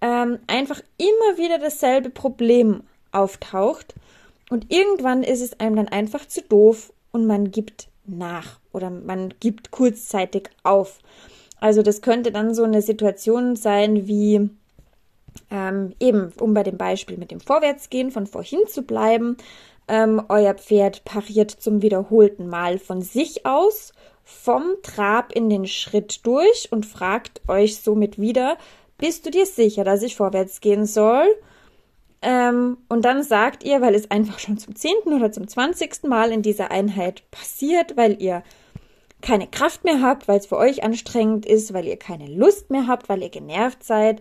ähm, 0.00 0.38
einfach 0.46 0.80
immer 0.98 1.38
wieder 1.38 1.58
dasselbe 1.58 2.10
Problem 2.10 2.82
auftaucht 3.12 3.94
und 4.50 4.72
irgendwann 4.72 5.22
ist 5.22 5.40
es 5.40 5.58
einem 5.60 5.76
dann 5.76 5.88
einfach 5.88 6.26
zu 6.26 6.42
doof 6.42 6.92
und 7.12 7.26
man 7.26 7.50
gibt 7.50 7.88
nach 8.06 8.58
oder 8.72 8.90
man 8.90 9.34
gibt 9.40 9.70
kurzzeitig 9.70 10.50
auf. 10.62 10.98
Also 11.60 11.82
das 11.82 12.02
könnte 12.02 12.32
dann 12.32 12.54
so 12.54 12.64
eine 12.64 12.82
Situation 12.82 13.56
sein 13.56 14.06
wie 14.06 14.50
ähm, 15.50 15.94
eben, 16.00 16.32
um 16.40 16.54
bei 16.54 16.62
dem 16.62 16.76
Beispiel 16.76 17.16
mit 17.16 17.30
dem 17.30 17.40
Vorwärtsgehen 17.40 18.10
von 18.10 18.26
vorhin 18.26 18.60
zu 18.66 18.82
bleiben, 18.82 19.36
ähm, 19.86 20.22
euer 20.28 20.54
Pferd 20.54 21.04
pariert 21.04 21.50
zum 21.50 21.82
wiederholten 21.82 22.48
Mal 22.48 22.78
von 22.78 23.02
sich 23.02 23.46
aus 23.46 23.92
vom 24.24 24.76
Trab 24.82 25.32
in 25.32 25.50
den 25.50 25.66
Schritt 25.66 26.24
durch 26.24 26.68
und 26.70 26.86
fragt 26.86 27.42
euch 27.48 27.80
somit 27.80 28.20
wieder, 28.20 28.56
bist 29.00 29.26
du 29.26 29.30
dir 29.30 29.46
sicher, 29.46 29.82
dass 29.82 30.02
ich 30.02 30.16
vorwärts 30.16 30.60
gehen 30.60 30.86
soll? 30.86 31.26
Ähm, 32.22 32.76
und 32.88 33.04
dann 33.04 33.22
sagt 33.22 33.64
ihr, 33.64 33.80
weil 33.80 33.94
es 33.94 34.10
einfach 34.10 34.38
schon 34.38 34.58
zum 34.58 34.76
zehnten 34.76 35.14
oder 35.14 35.32
zum 35.32 35.48
zwanzigsten 35.48 36.08
Mal 36.08 36.32
in 36.32 36.42
dieser 36.42 36.70
Einheit 36.70 37.28
passiert, 37.30 37.96
weil 37.96 38.20
ihr 38.22 38.42
keine 39.22 39.46
Kraft 39.46 39.84
mehr 39.84 40.02
habt, 40.02 40.28
weil 40.28 40.38
es 40.38 40.46
für 40.46 40.56
euch 40.56 40.84
anstrengend 40.84 41.46
ist, 41.46 41.72
weil 41.72 41.86
ihr 41.86 41.98
keine 41.98 42.26
Lust 42.26 42.70
mehr 42.70 42.86
habt, 42.86 43.08
weil 43.08 43.22
ihr 43.22 43.30
genervt 43.30 43.82
seid, 43.84 44.20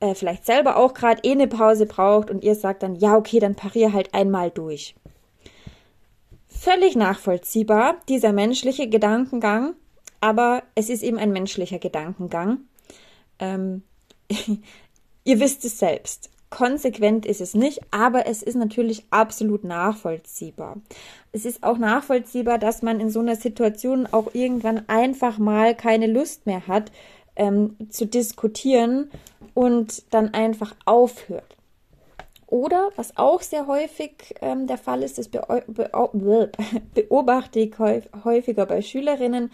äh, 0.00 0.14
vielleicht 0.14 0.46
selber 0.46 0.76
auch 0.76 0.94
gerade 0.94 1.22
eh 1.24 1.32
eine 1.32 1.48
Pause 1.48 1.86
braucht 1.86 2.30
und 2.30 2.44
ihr 2.44 2.54
sagt 2.54 2.82
dann, 2.82 2.96
ja, 2.96 3.16
okay, 3.16 3.40
dann 3.40 3.54
parier 3.54 3.92
halt 3.92 4.14
einmal 4.14 4.50
durch. 4.50 4.94
Völlig 6.46 6.96
nachvollziehbar, 6.96 7.96
dieser 8.08 8.32
menschliche 8.32 8.88
Gedankengang, 8.88 9.74
aber 10.20 10.62
es 10.74 10.88
ist 10.90 11.02
eben 11.02 11.18
ein 11.18 11.32
menschlicher 11.32 11.78
Gedankengang. 11.78 12.60
Ähm, 13.38 13.82
ihr 15.24 15.40
wisst 15.40 15.64
es 15.64 15.78
selbst. 15.78 16.30
Konsequent 16.50 17.26
ist 17.26 17.42
es 17.42 17.54
nicht, 17.54 17.80
aber 17.90 18.26
es 18.26 18.42
ist 18.42 18.54
natürlich 18.54 19.04
absolut 19.10 19.64
nachvollziehbar. 19.64 20.76
Es 21.30 21.44
ist 21.44 21.62
auch 21.62 21.76
nachvollziehbar, 21.76 22.58
dass 22.58 22.80
man 22.80 23.00
in 23.00 23.10
so 23.10 23.20
einer 23.20 23.36
Situation 23.36 24.06
auch 24.10 24.32
irgendwann 24.32 24.88
einfach 24.88 25.38
mal 25.38 25.74
keine 25.74 26.06
Lust 26.06 26.46
mehr 26.46 26.66
hat, 26.66 26.90
ähm, 27.36 27.76
zu 27.90 28.06
diskutieren 28.06 29.10
und 29.52 30.02
dann 30.12 30.32
einfach 30.32 30.74
aufhört. 30.86 31.56
Oder 32.46 32.88
was 32.96 33.14
auch 33.18 33.42
sehr 33.42 33.66
häufig 33.66 34.34
ähm, 34.40 34.66
der 34.66 34.78
Fall 34.78 35.02
ist, 35.02 35.18
das 35.18 35.28
beobachte 36.94 37.60
ich 37.60 37.78
häufiger 37.78 38.64
bei 38.64 38.80
Schülerinnen, 38.80 39.52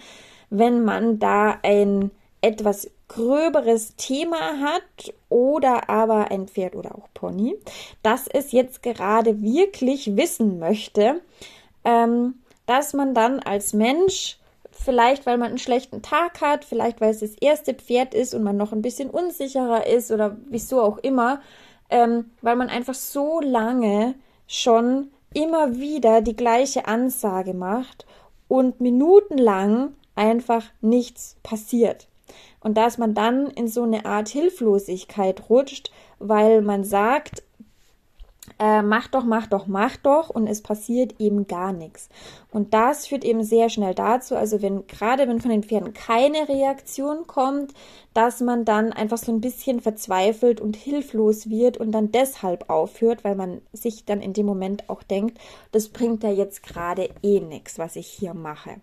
wenn 0.48 0.84
man 0.84 1.18
da 1.18 1.58
ein 1.64 2.12
etwas 2.44 2.90
gröberes 3.08 3.96
Thema 3.96 4.60
hat 4.60 5.14
oder 5.30 5.88
aber 5.88 6.30
ein 6.30 6.46
Pferd 6.46 6.76
oder 6.76 6.94
auch 6.94 7.08
Pony, 7.14 7.56
das 8.02 8.26
es 8.28 8.52
jetzt 8.52 8.82
gerade 8.82 9.40
wirklich 9.40 10.14
wissen 10.14 10.58
möchte, 10.58 11.22
ähm, 11.84 12.34
dass 12.66 12.92
man 12.92 13.14
dann 13.14 13.40
als 13.40 13.72
Mensch 13.72 14.38
vielleicht 14.70 15.24
weil 15.24 15.38
man 15.38 15.50
einen 15.50 15.58
schlechten 15.58 16.02
Tag 16.02 16.42
hat, 16.42 16.66
vielleicht 16.66 17.00
weil 17.00 17.12
es 17.12 17.20
das 17.20 17.34
erste 17.40 17.72
Pferd 17.72 18.12
ist 18.12 18.34
und 18.34 18.42
man 18.42 18.58
noch 18.58 18.72
ein 18.72 18.82
bisschen 18.82 19.08
unsicherer 19.08 19.86
ist 19.86 20.10
oder 20.10 20.36
wieso 20.50 20.82
auch 20.82 20.98
immer, 20.98 21.40
ähm, 21.88 22.30
weil 22.42 22.56
man 22.56 22.68
einfach 22.68 22.94
so 22.94 23.40
lange 23.40 24.16
schon 24.46 25.10
immer 25.32 25.76
wieder 25.76 26.20
die 26.20 26.36
gleiche 26.36 26.86
Ansage 26.86 27.54
macht 27.54 28.04
und 28.48 28.82
minutenlang 28.82 29.94
einfach 30.14 30.64
nichts 30.82 31.36
passiert 31.42 32.06
und 32.64 32.76
dass 32.76 32.98
man 32.98 33.14
dann 33.14 33.46
in 33.46 33.68
so 33.68 33.82
eine 33.82 34.06
Art 34.06 34.28
Hilflosigkeit 34.28 35.48
rutscht, 35.48 35.92
weil 36.18 36.62
man 36.62 36.82
sagt, 36.82 37.44
äh, 38.58 38.82
mach 38.82 39.08
doch, 39.08 39.24
mach 39.24 39.46
doch, 39.46 39.66
mach 39.66 39.96
doch 39.96 40.30
und 40.30 40.46
es 40.46 40.62
passiert 40.62 41.14
eben 41.18 41.46
gar 41.46 41.72
nichts. 41.72 42.08
Und 42.50 42.72
das 42.72 43.06
führt 43.06 43.24
eben 43.24 43.42
sehr 43.42 43.68
schnell 43.68 43.94
dazu, 43.94 44.34
also 44.36 44.62
wenn 44.62 44.86
gerade 44.86 45.28
wenn 45.28 45.40
von 45.40 45.50
den 45.50 45.62
Pferden 45.62 45.92
keine 45.92 46.48
Reaktion 46.48 47.26
kommt, 47.26 47.72
dass 48.14 48.40
man 48.40 48.64
dann 48.64 48.92
einfach 48.92 49.18
so 49.18 49.30
ein 49.32 49.40
bisschen 49.40 49.80
verzweifelt 49.80 50.60
und 50.60 50.76
hilflos 50.76 51.50
wird 51.50 51.76
und 51.76 51.92
dann 51.92 52.12
deshalb 52.12 52.70
aufhört, 52.70 53.24
weil 53.24 53.34
man 53.34 53.60
sich 53.72 54.04
dann 54.04 54.20
in 54.22 54.32
dem 54.32 54.46
Moment 54.46 54.88
auch 54.88 55.02
denkt, 55.02 55.38
das 55.72 55.88
bringt 55.88 56.22
ja 56.22 56.30
jetzt 56.30 56.62
gerade 56.62 57.10
eh 57.22 57.40
nichts, 57.40 57.78
was 57.78 57.96
ich 57.96 58.06
hier 58.06 58.34
mache. 58.34 58.76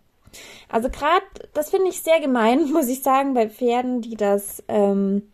Also 0.70 0.90
gerade, 0.90 1.26
das 1.54 1.70
finde 1.70 1.90
ich 1.90 2.02
sehr 2.02 2.20
gemein, 2.20 2.72
muss 2.72 2.88
ich 2.88 3.04
sagen, 3.04 3.34
bei 3.34 3.50
Pferden, 3.50 4.02
die 4.02 4.16
das, 4.16 4.64
ähm, 4.68 5.32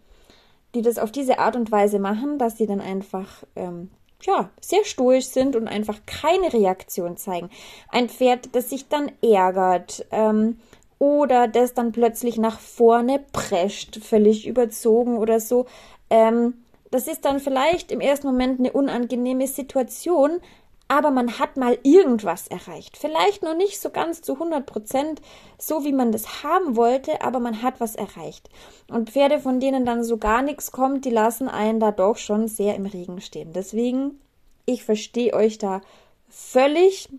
die 0.75 0.82
das 0.82 0.98
auf 1.00 1.12
diese 1.12 1.39
Art 1.39 1.56
und 1.56 1.72
Weise 1.72 2.00
machen, 2.00 2.38
dass 2.38 2.58
sie 2.58 2.68
dann 2.68 2.82
einfach 2.82 3.44
ähm, 3.56 3.89
ja, 4.22 4.50
sehr 4.60 4.84
stoisch 4.84 5.25
sind 5.25 5.56
und 5.56 5.68
einfach 5.68 6.00
keine 6.06 6.51
Reaktion 6.51 7.18
zeigen. 7.18 7.50
Ein 7.89 8.10
Pferd, 8.10 8.56
das 8.56 8.70
sich 8.70 8.88
dann 8.88 9.12
ärgert 9.22 10.06
ähm, 10.12 10.60
oder 11.00 11.48
das 11.48 11.74
dann 11.74 11.92
plötzlich 11.92 12.38
nach 12.38 12.60
vorne 12.60 13.24
prescht, 13.32 13.98
völlig 14.04 14.48
überzogen 14.48 15.18
oder 15.18 15.39
so. 15.39 15.68
Ähm, 16.10 16.56
das 16.89 17.08
ist 17.08 17.25
dann 17.25 17.39
vielleicht 17.39 17.92
im 17.92 18.00
ersten 18.00 18.27
Moment 18.27 18.60
eine 18.60 18.72
unangenehme 18.72 19.48
Situation, 19.48 20.39
aber 20.88 21.12
man 21.12 21.39
hat 21.39 21.58
mal 21.58 21.77
irgendwas 21.84 22.48
erreicht. 22.48 22.98
Vielleicht 22.98 23.44
noch 23.44 23.56
nicht 23.56 23.79
so 23.79 23.89
ganz 23.89 24.22
zu 24.22 24.34
100 24.34 24.65
Prozent 24.65 25.22
so, 25.58 25.84
wie 25.84 25.91
man 25.91 26.12
das 26.12 26.44
haben 26.44 26.75
wollte, 26.75 27.22
aber 27.22 27.39
man 27.39 27.62
hat 27.62 27.79
was 27.79 27.96
erreicht. 27.96 28.50
Und 28.89 29.10
Pferde, 29.10 29.39
von 29.39 29.60
denen 29.60 29.86
dann 29.86 30.03
so 30.03 30.17
gar 30.17 30.41
nichts 30.41 30.72
kommt, 30.72 31.06
die 31.06 31.10
lassen 31.10 31.50
einen 31.50 31.79
da 31.79 31.91
doch 31.91 32.17
schon 32.17 32.48
sehr 32.48 32.75
im 32.75 32.86
Regen 32.86 33.20
stehen. 33.22 33.51
Deswegen, 33.53 34.20
ich 34.65 34.84
verstehe 34.84 35.34
euch 35.34 35.58
da 35.58 35.82
völlig 36.29 37.10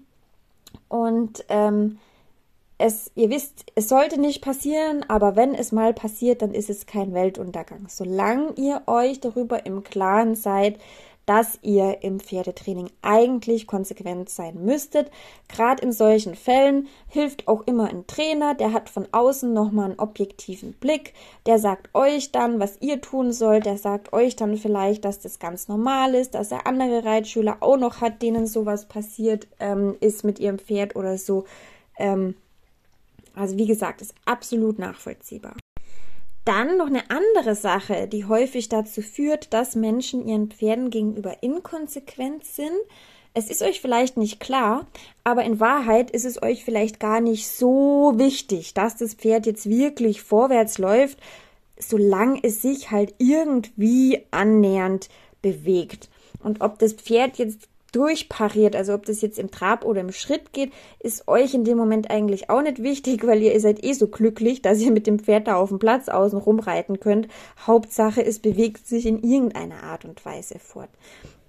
und 0.89 1.45
ähm, 1.49 1.99
es, 2.79 3.11
ihr 3.17 3.29
wisst, 3.29 3.67
es 3.75 3.89
sollte 3.89 4.21
nicht 4.21 4.41
passieren, 4.41 5.05
aber 5.09 5.35
wenn 5.35 5.55
es 5.55 5.73
mal 5.73 5.93
passiert, 5.93 6.43
dann 6.43 6.55
ist 6.55 6.71
es 6.71 6.87
kein 6.87 7.13
Weltuntergang. 7.13 7.87
Solange 7.89 8.53
ihr 8.57 8.83
euch 8.87 9.19
darüber 9.19 9.67
im 9.67 9.83
Klaren 9.83 10.37
seid, 10.37 10.79
dass 11.29 11.59
ihr 11.61 12.03
im 12.03 12.21
Pferdetraining 12.21 12.89
eigentlich 13.03 13.67
konsequent 13.67 14.31
sein 14.31 14.65
müsstet. 14.65 15.11
Gerade 15.47 15.83
in 15.83 15.93
solchen 15.93 16.35
Fällen 16.35 16.89
hilft 17.07 17.49
auch 17.49 17.67
immer 17.67 17.91
ein 17.91 18.07
Trainer, 18.07 18.55
der 18.55 18.73
hat 18.73 18.89
von 18.89 19.07
außen 19.13 19.53
nochmal 19.53 19.91
einen 19.91 19.99
objektiven 19.99 20.73
Blick, 20.73 21.13
der 21.45 21.59
sagt 21.59 21.95
euch 21.95 22.33
dann, 22.33 22.61
was 22.61 22.81
ihr 22.81 23.03
tun 23.03 23.33
sollt, 23.33 23.67
der 23.67 23.77
sagt 23.77 24.15
euch 24.15 24.37
dann 24.37 24.57
vielleicht, 24.57 25.05
dass 25.05 25.19
das 25.19 25.39
ganz 25.39 25.69
normal 25.69 26.15
ist, 26.15 26.35
dass 26.35 26.51
er 26.51 26.67
andere 26.67 27.05
Reitschüler 27.05 27.59
auch 27.61 27.77
noch 27.77 28.01
hat, 28.01 28.23
denen 28.23 28.47
sowas 28.47 28.87
passiert 28.87 29.49
ähm, 29.61 29.97
ist 30.01 30.25
mit 30.25 30.39
ihrem 30.39 30.59
Pferd 30.59 30.97
oder 30.97 31.19
so. 31.19 31.45
Ähm, 31.99 32.37
also 33.35 33.59
wie 33.59 33.67
gesagt, 33.67 34.01
ist 34.01 34.15
absolut 34.25 34.79
nachvollziehbar. 34.79 35.57
Dann 36.45 36.79
noch 36.79 36.87
eine 36.87 37.11
andere 37.11 37.55
Sache, 37.55 38.09
die 38.09 38.25
häufig 38.25 38.69
dazu 38.69 39.03
führt, 39.03 39.53
dass 39.53 39.75
Menschen 39.75 40.27
ihren 40.27 40.51
Pferden 40.51 40.91
gegenüber 40.91 41.43
inkonsequent 41.43 42.45
sind. 42.45 42.79
Es 43.35 43.51
ist 43.51 43.63
euch 43.63 43.81
vielleicht 43.81 44.17
nicht 44.17 44.41
klar, 44.41 44.87
aber 45.25 45.45
in 45.45 45.61
Wahrheit 45.61 46.11
ist 46.11 46.25
es 46.25 46.43
euch 46.43 46.65
vielleicht 46.65 46.99
gar 46.99 47.21
nicht 47.21 47.49
so 47.49 48.15
wichtig, 48.17 48.75
dass 48.75 48.97
das 48.97 49.15
Pferd 49.15 49.47
jetzt 49.47 49.69
wirklich 49.69 50.23
vorwärts 50.23 50.79
läuft, 50.79 51.19
solange 51.79 52.41
es 52.43 52.63
sich 52.63 52.91
halt 52.91 53.15
irgendwie 53.19 54.25
annähernd 54.31 55.09
bewegt. 55.43 56.09
Und 56.43 56.61
ob 56.61 56.79
das 56.79 56.95
Pferd 56.95 57.39
jetzt 57.39 57.69
durchpariert, 57.93 58.77
also 58.77 58.95
ob 58.95 59.07
das 59.07 59.23
jetzt 59.23 59.39
im 59.39 59.51
Trab 59.51 59.85
oder 59.85 60.01
im 60.01 60.13
Schritt 60.13 60.53
geht, 60.53 60.73
ist 61.01 61.27
euch 61.29 61.55
in 61.55 61.65
dem 61.65 61.79
Moment 61.79 62.11
eigentlich 62.11 62.51
auch 62.51 62.63
nicht 62.63 62.83
wichtig, 62.83 63.27
weil 63.27 63.43
ihr 63.43 63.59
seid 63.61 63.85
eh 63.85 63.93
so 63.93 64.09
glücklich, 64.09 64.63
dass 64.63 64.81
ihr 64.81 64.93
mit 64.93 65.07
dem 65.07 65.19
Pferd 65.19 65.49
da 65.49 65.57
auf 65.57 65.71
dem 65.71 65.79
Platz 65.79 66.09
außen 66.09 66.39
rumreiten 66.39 67.01
könnt. 67.01 67.29
Hauptsache, 67.67 68.25
es 68.25 68.39
bewegt 68.39 68.87
sich 68.87 69.07
in 69.07 69.23
irgendeiner 69.23 69.83
Art 69.83 70.05
und 70.05 70.25
Weise 70.25 70.59
fort. 70.59 70.91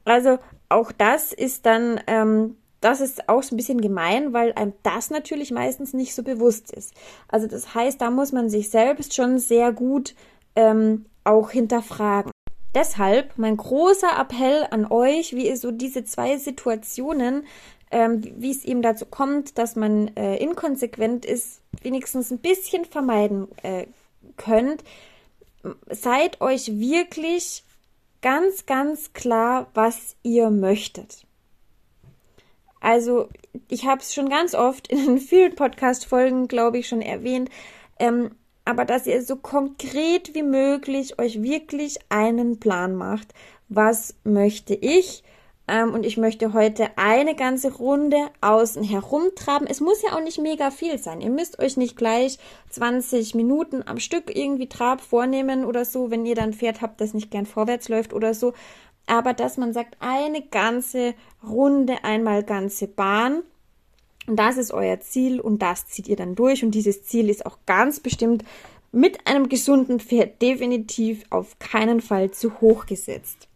Also 0.06 0.40
auch 0.70 0.92
das 0.92 1.34
ist 1.34 1.66
dann, 1.66 2.00
ähm, 2.08 2.56
das 2.82 3.02
ist 3.02 3.28
auch 3.28 3.44
so 3.44 3.54
ein 3.54 3.58
bisschen 3.58 3.82
gemein, 3.82 4.32
weil 4.34 4.54
einem 4.54 4.74
das 4.84 5.10
natürlich 5.10 5.52
meistens 5.52 5.94
nicht 5.94 6.16
so 6.16 6.24
bewusst 6.24 6.72
ist. 6.72 6.94
Also 7.28 7.48
das 7.48 7.76
heißt, 7.76 8.00
da 8.00 8.10
muss 8.10 8.32
man 8.32 8.50
sich 8.50 8.70
selbst 8.70 9.14
schon 9.14 9.40
sehr 9.40 9.74
gut 9.74 10.16
ähm, 10.56 11.06
auch 11.24 11.52
hinterfragen. 11.52 12.32
Deshalb 12.80 13.38
mein 13.38 13.58
großer 13.58 14.18
Appell 14.18 14.66
an 14.72 14.90
euch, 14.90 15.36
wie 15.36 15.48
ihr 15.48 15.58
so 15.58 15.70
diese 15.70 16.06
zwei 16.06 16.38
Situationen, 16.38 17.46
ähm, 17.92 18.24
wie 18.38 18.52
es 18.52 18.64
eben 18.64 18.82
dazu 18.82 19.06
kommt, 19.06 19.58
dass 19.58 19.76
man 19.76 20.16
äh, 20.16 20.38
inkonsequent 20.38 21.26
ist, 21.26 21.60
wenigstens 21.82 22.32
ein 22.32 22.40
bisschen 22.40 22.86
vermeiden 22.86 23.50
äh, 23.64 23.88
könnt. 24.38 24.86
Seid 25.90 26.40
euch 26.40 26.80
wirklich 26.80 27.66
ganz, 28.22 28.66
ganz 28.66 29.12
klar, 29.12 29.68
was 29.74 30.16
ihr 30.24 30.50
möchtet. 30.50 31.26
Also, 32.80 33.28
ich 33.68 33.88
habe 33.88 34.00
es 34.00 34.14
schon 34.14 34.30
ganz 34.30 34.56
oft 34.56 34.88
in 34.88 35.18
vielen 35.18 35.54
Podcast-Folgen, 35.58 36.48
glaube 36.48 36.78
ich, 36.78 36.88
schon 36.88 37.02
erwähnt. 37.02 37.50
Ähm, 38.00 38.38
aber 38.70 38.86
dass 38.86 39.08
ihr 39.08 39.24
so 39.24 39.36
konkret 39.36 40.36
wie 40.36 40.44
möglich 40.44 41.18
euch 41.18 41.42
wirklich 41.42 41.98
einen 42.10 42.60
Plan 42.60 42.94
macht. 42.94 43.34
Was 43.68 44.14
möchte 44.24 44.76
ich? 44.76 45.24
Ähm, 45.68 45.92
und 45.96 46.06
ich 46.06 46.18
möchte 46.18 46.54
heute 46.54 46.90
eine 46.96 47.34
ganze 47.34 47.74
Runde 47.74 48.18
außen 48.42 48.84
herum 48.84 49.24
traben. 49.36 49.66
Es 49.66 49.82
muss 49.82 50.04
ja 50.04 50.16
auch 50.16 50.22
nicht 50.22 50.38
mega 50.38 50.70
viel 50.70 51.00
sein. 51.00 51.20
Ihr 51.20 51.32
müsst 51.32 51.58
euch 51.58 51.78
nicht 51.78 51.98
gleich 51.98 52.38
20 52.70 53.34
Minuten 53.34 53.82
am 53.88 54.00
Stück 54.00 54.36
irgendwie 54.36 54.70
Trab 54.70 55.02
vornehmen 55.02 55.66
oder 55.66 55.84
so, 55.84 56.12
wenn 56.12 56.28
ihr 56.28 56.36
dann 56.36 56.54
Pferd 56.54 56.84
habt, 56.84 57.02
das 57.02 57.16
nicht 57.16 57.32
gern 57.32 57.48
vorwärts 57.48 57.90
läuft 57.90 58.14
oder 58.14 58.36
so. 58.36 58.54
Aber 59.08 59.34
dass 59.34 59.58
man 59.58 59.74
sagt, 59.74 59.98
eine 60.00 60.44
ganze 60.44 61.16
Runde, 61.44 62.04
einmal 62.04 62.44
ganze 62.44 62.88
Bahn 62.88 63.42
und 64.28 64.36
das 64.36 64.58
ist 64.58 64.72
euer 64.72 65.00
Ziel 65.00 65.40
und 65.40 65.62
das 65.62 65.88
zieht 65.88 66.08
ihr 66.08 66.16
dann 66.16 66.36
durch. 66.36 66.64
Und 66.64 66.72
dieses 66.72 67.04
Ziel 67.04 67.30
ist 67.30 67.46
auch 67.46 67.58
ganz 67.66 68.00
bestimmt 68.00 68.44
mit 68.92 69.28
einem 69.28 69.50
gesunden 69.50 70.00
Pferd 70.00 70.42
definitiv 70.42 71.24
auf 71.30 71.58
keinen 71.60 72.02
Fall 72.02 72.32
zu 72.32 72.62
hoch 72.62 72.86
gesetzt. 72.86 73.48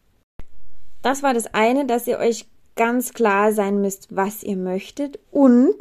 Das 1.01 1.21
war 1.21 1.33
das 1.33 1.53
eine, 1.53 1.85
dass 1.85 2.07
ihr 2.07 2.17
euch 2.17 2.47
ganz 2.75 3.13
klar 3.13 3.51
sein 3.53 3.81
müsst, 3.81 4.15
was 4.15 4.43
ihr 4.43 4.57
möchtet. 4.57 5.19
Und 5.31 5.77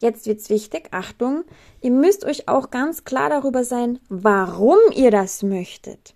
jetzt 0.00 0.26
wird's 0.26 0.50
wichtig, 0.50 0.88
Achtung, 0.90 1.44
ihr 1.80 1.90
müsst 1.90 2.24
euch 2.24 2.48
auch 2.48 2.70
ganz 2.70 3.04
klar 3.04 3.30
darüber 3.30 3.64
sein, 3.64 3.98
warum 4.08 4.78
ihr 4.94 5.10
das 5.10 5.42
möchtet. 5.42 6.14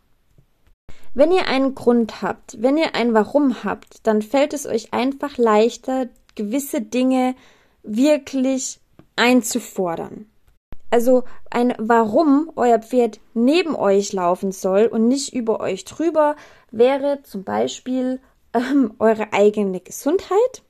Wenn 1.15 1.33
ihr 1.33 1.49
einen 1.49 1.75
Grund 1.75 2.23
habt, 2.23 2.63
wenn 2.63 2.77
ihr 2.77 2.95
ein 2.95 3.15
Warum 3.15 3.65
habt, 3.65 4.07
dann 4.07 4.23
fällt 4.23 4.53
es 4.53 4.67
euch 4.67 4.93
einfach 4.93 5.37
leichter, 5.37 6.09
gewisse 6.35 6.81
Dinge 6.81 7.35
wirklich 7.89 8.81
einzufordern. 9.17 10.27
Also 10.91 11.25
ein 11.51 11.75
Warum 11.79 12.51
euer 12.57 12.79
Pferd 12.79 13.21
neben 13.35 13.77
euch 13.77 14.13
laufen 14.13 14.53
soll 14.53 14.87
und 14.87 15.07
nicht 15.07 15.35
über 15.35 15.61
euch 15.61 15.85
drüber, 15.85 16.37
wäre 16.71 17.23
zum 17.23 17.45
Beispiel 17.45 18.21
ähm, 18.55 18.95
eure 18.99 19.33
eigene 19.33 19.81
Gesundheit. 19.81 20.63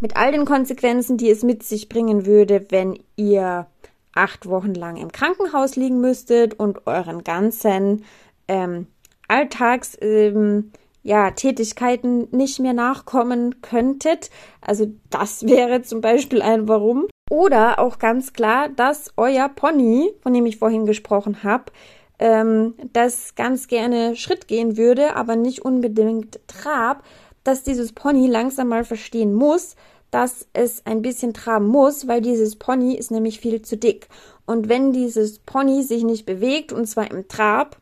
Mit 0.00 0.16
all 0.16 0.32
den 0.32 0.44
Konsequenzen, 0.44 1.16
die 1.16 1.30
es 1.30 1.42
mit 1.42 1.62
sich 1.62 1.88
bringen 1.88 2.26
würde, 2.26 2.66
wenn 2.70 2.98
ihr 3.16 3.66
acht 4.14 4.48
Wochen 4.48 4.74
lang 4.74 4.96
im 4.96 5.10
Krankenhaus 5.10 5.76
liegen 5.76 6.00
müsstet 6.00 6.54
und 6.54 6.86
euren 6.86 7.24
ganzen 7.24 8.04
ähm, 8.46 8.86
Alltags 9.28 9.96
ähm, 10.00 10.72
ja, 11.04 11.30
Tätigkeiten 11.30 12.28
nicht 12.32 12.58
mehr 12.58 12.72
nachkommen 12.72 13.60
könntet. 13.62 14.30
Also 14.60 14.86
das 15.10 15.42
wäre 15.46 15.82
zum 15.82 16.00
Beispiel 16.00 16.42
ein 16.42 16.66
Warum. 16.66 17.06
Oder 17.30 17.78
auch 17.78 17.98
ganz 17.98 18.32
klar, 18.32 18.68
dass 18.68 19.12
euer 19.16 19.48
Pony, 19.48 20.12
von 20.22 20.34
dem 20.34 20.44
ich 20.46 20.58
vorhin 20.58 20.84
gesprochen 20.84 21.42
habe, 21.42 21.72
ähm, 22.18 22.74
das 22.92 23.34
ganz 23.34 23.68
gerne 23.68 24.16
Schritt 24.16 24.48
gehen 24.48 24.76
würde, 24.76 25.16
aber 25.16 25.36
nicht 25.36 25.64
unbedingt 25.64 26.40
Trab, 26.48 27.02
dass 27.44 27.62
dieses 27.62 27.92
Pony 27.92 28.26
langsam 28.26 28.68
mal 28.68 28.84
verstehen 28.84 29.34
muss, 29.34 29.76
dass 30.10 30.46
es 30.52 30.86
ein 30.86 31.02
bisschen 31.02 31.34
traben 31.34 31.66
muss, 31.66 32.06
weil 32.06 32.20
dieses 32.20 32.56
Pony 32.56 32.94
ist 32.94 33.10
nämlich 33.10 33.40
viel 33.40 33.62
zu 33.62 33.76
dick. 33.76 34.08
Und 34.46 34.68
wenn 34.68 34.92
dieses 34.92 35.38
Pony 35.40 35.82
sich 35.82 36.04
nicht 36.04 36.24
bewegt, 36.24 36.72
und 36.72 36.86
zwar 36.86 37.10
im 37.10 37.26
Trab, 37.26 37.78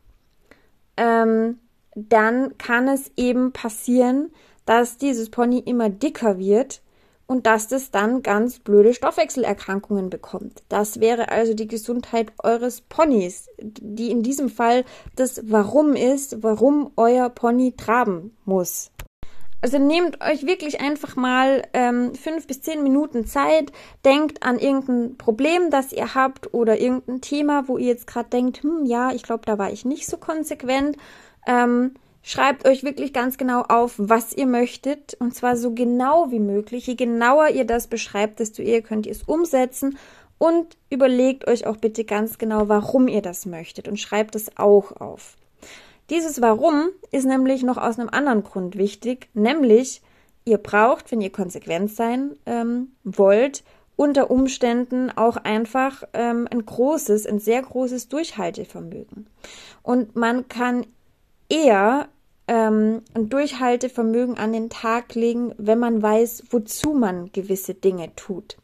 ähm, 0.97 1.59
dann 1.95 2.57
kann 2.57 2.87
es 2.87 3.11
eben 3.17 3.51
passieren, 3.51 4.31
dass 4.65 4.97
dieses 4.97 5.29
Pony 5.29 5.59
immer 5.59 5.89
dicker 5.89 6.37
wird 6.37 6.81
und 7.25 7.45
dass 7.45 7.67
das 7.67 7.91
dann 7.91 8.21
ganz 8.21 8.59
blöde 8.59 8.93
Stoffwechselerkrankungen 8.93 10.09
bekommt. 10.09 10.63
Das 10.69 10.99
wäre 10.99 11.29
also 11.29 11.53
die 11.53 11.67
Gesundheit 11.67 12.31
eures 12.43 12.81
Ponys, 12.81 13.47
die 13.59 14.11
in 14.11 14.23
diesem 14.23 14.49
Fall 14.49 14.83
das 15.15 15.41
Warum 15.49 15.95
ist, 15.95 16.43
warum 16.43 16.91
euer 16.95 17.29
Pony 17.29 17.73
traben 17.75 18.35
muss. 18.45 18.91
Also 19.61 19.79
nehmt 19.79 20.19
euch 20.21 20.45
wirklich 20.45 20.81
einfach 20.81 21.15
mal 21.15 21.63
ähm, 21.71 22.15
fünf 22.15 22.47
bis 22.47 22.61
zehn 22.61 22.83
Minuten 22.83 23.25
Zeit, 23.25 23.71
denkt 24.03 24.43
an 24.43 24.59
irgendein 24.59 25.17
Problem, 25.17 25.69
das 25.69 25.93
ihr 25.93 26.15
habt 26.15 26.53
oder 26.53 26.77
irgendein 26.77 27.21
Thema, 27.21 27.69
wo 27.69 27.77
ihr 27.77 27.87
jetzt 27.87 28.05
gerade 28.05 28.27
denkt, 28.29 28.61
hm, 28.61 28.83
ja, 28.83 29.13
ich 29.13 29.23
glaube, 29.23 29.45
da 29.45 29.57
war 29.57 29.71
ich 29.71 29.85
nicht 29.85 30.05
so 30.05 30.17
konsequent 30.17 30.97
ähm, 31.47 31.95
schreibt 32.21 32.67
euch 32.67 32.83
wirklich 32.83 33.13
ganz 33.13 33.37
genau 33.37 33.61
auf, 33.61 33.95
was 33.97 34.33
ihr 34.33 34.47
möchtet. 34.47 35.15
Und 35.19 35.35
zwar 35.35 35.57
so 35.57 35.73
genau 35.73 36.31
wie 36.31 36.39
möglich. 36.39 36.87
Je 36.87 36.95
genauer 36.95 37.49
ihr 37.49 37.65
das 37.65 37.87
beschreibt, 37.87 38.39
desto 38.39 38.61
eher 38.61 38.81
könnt 38.81 39.05
ihr 39.05 39.11
es 39.11 39.23
umsetzen. 39.23 39.97
Und 40.37 40.77
überlegt 40.89 41.47
euch 41.47 41.67
auch 41.67 41.77
bitte 41.77 42.03
ganz 42.03 42.37
genau, 42.37 42.67
warum 42.67 43.07
ihr 43.07 43.21
das 43.21 43.45
möchtet. 43.45 43.87
Und 43.87 43.99
schreibt 43.99 44.35
es 44.35 44.57
auch 44.57 44.91
auf. 44.93 45.37
Dieses 46.09 46.41
Warum 46.41 46.89
ist 47.11 47.25
nämlich 47.25 47.63
noch 47.63 47.77
aus 47.77 47.97
einem 47.97 48.09
anderen 48.09 48.43
Grund 48.43 48.77
wichtig, 48.77 49.29
nämlich 49.33 50.01
ihr 50.45 50.57
braucht, 50.57 51.11
wenn 51.11 51.21
ihr 51.21 51.31
konsequent 51.31 51.91
sein 51.91 52.35
ähm, 52.45 52.91
wollt, 53.03 53.63
unter 53.95 54.29
Umständen 54.29 55.11
auch 55.11 55.37
einfach 55.37 56.03
ähm, 56.13 56.47
ein 56.51 56.65
großes, 56.65 57.25
ein 57.25 57.39
sehr 57.39 57.61
großes 57.61 58.09
Durchhaltevermögen. 58.09 59.27
Und 59.81 60.15
man 60.15 60.47
kann 60.47 60.85
eher 61.53 62.09
ähm, 62.47 63.01
ein 63.13 63.29
Durchhaltevermögen 63.29 64.37
an 64.37 64.51
den 64.51 64.69
Tag 64.69 65.15
legen, 65.15 65.53
wenn 65.57 65.79
man 65.79 66.01
weiß, 66.01 66.45
wozu 66.49 66.93
man 66.93 67.31
gewisse 67.31 67.73
Dinge 67.73 68.13
tut. 68.15 68.57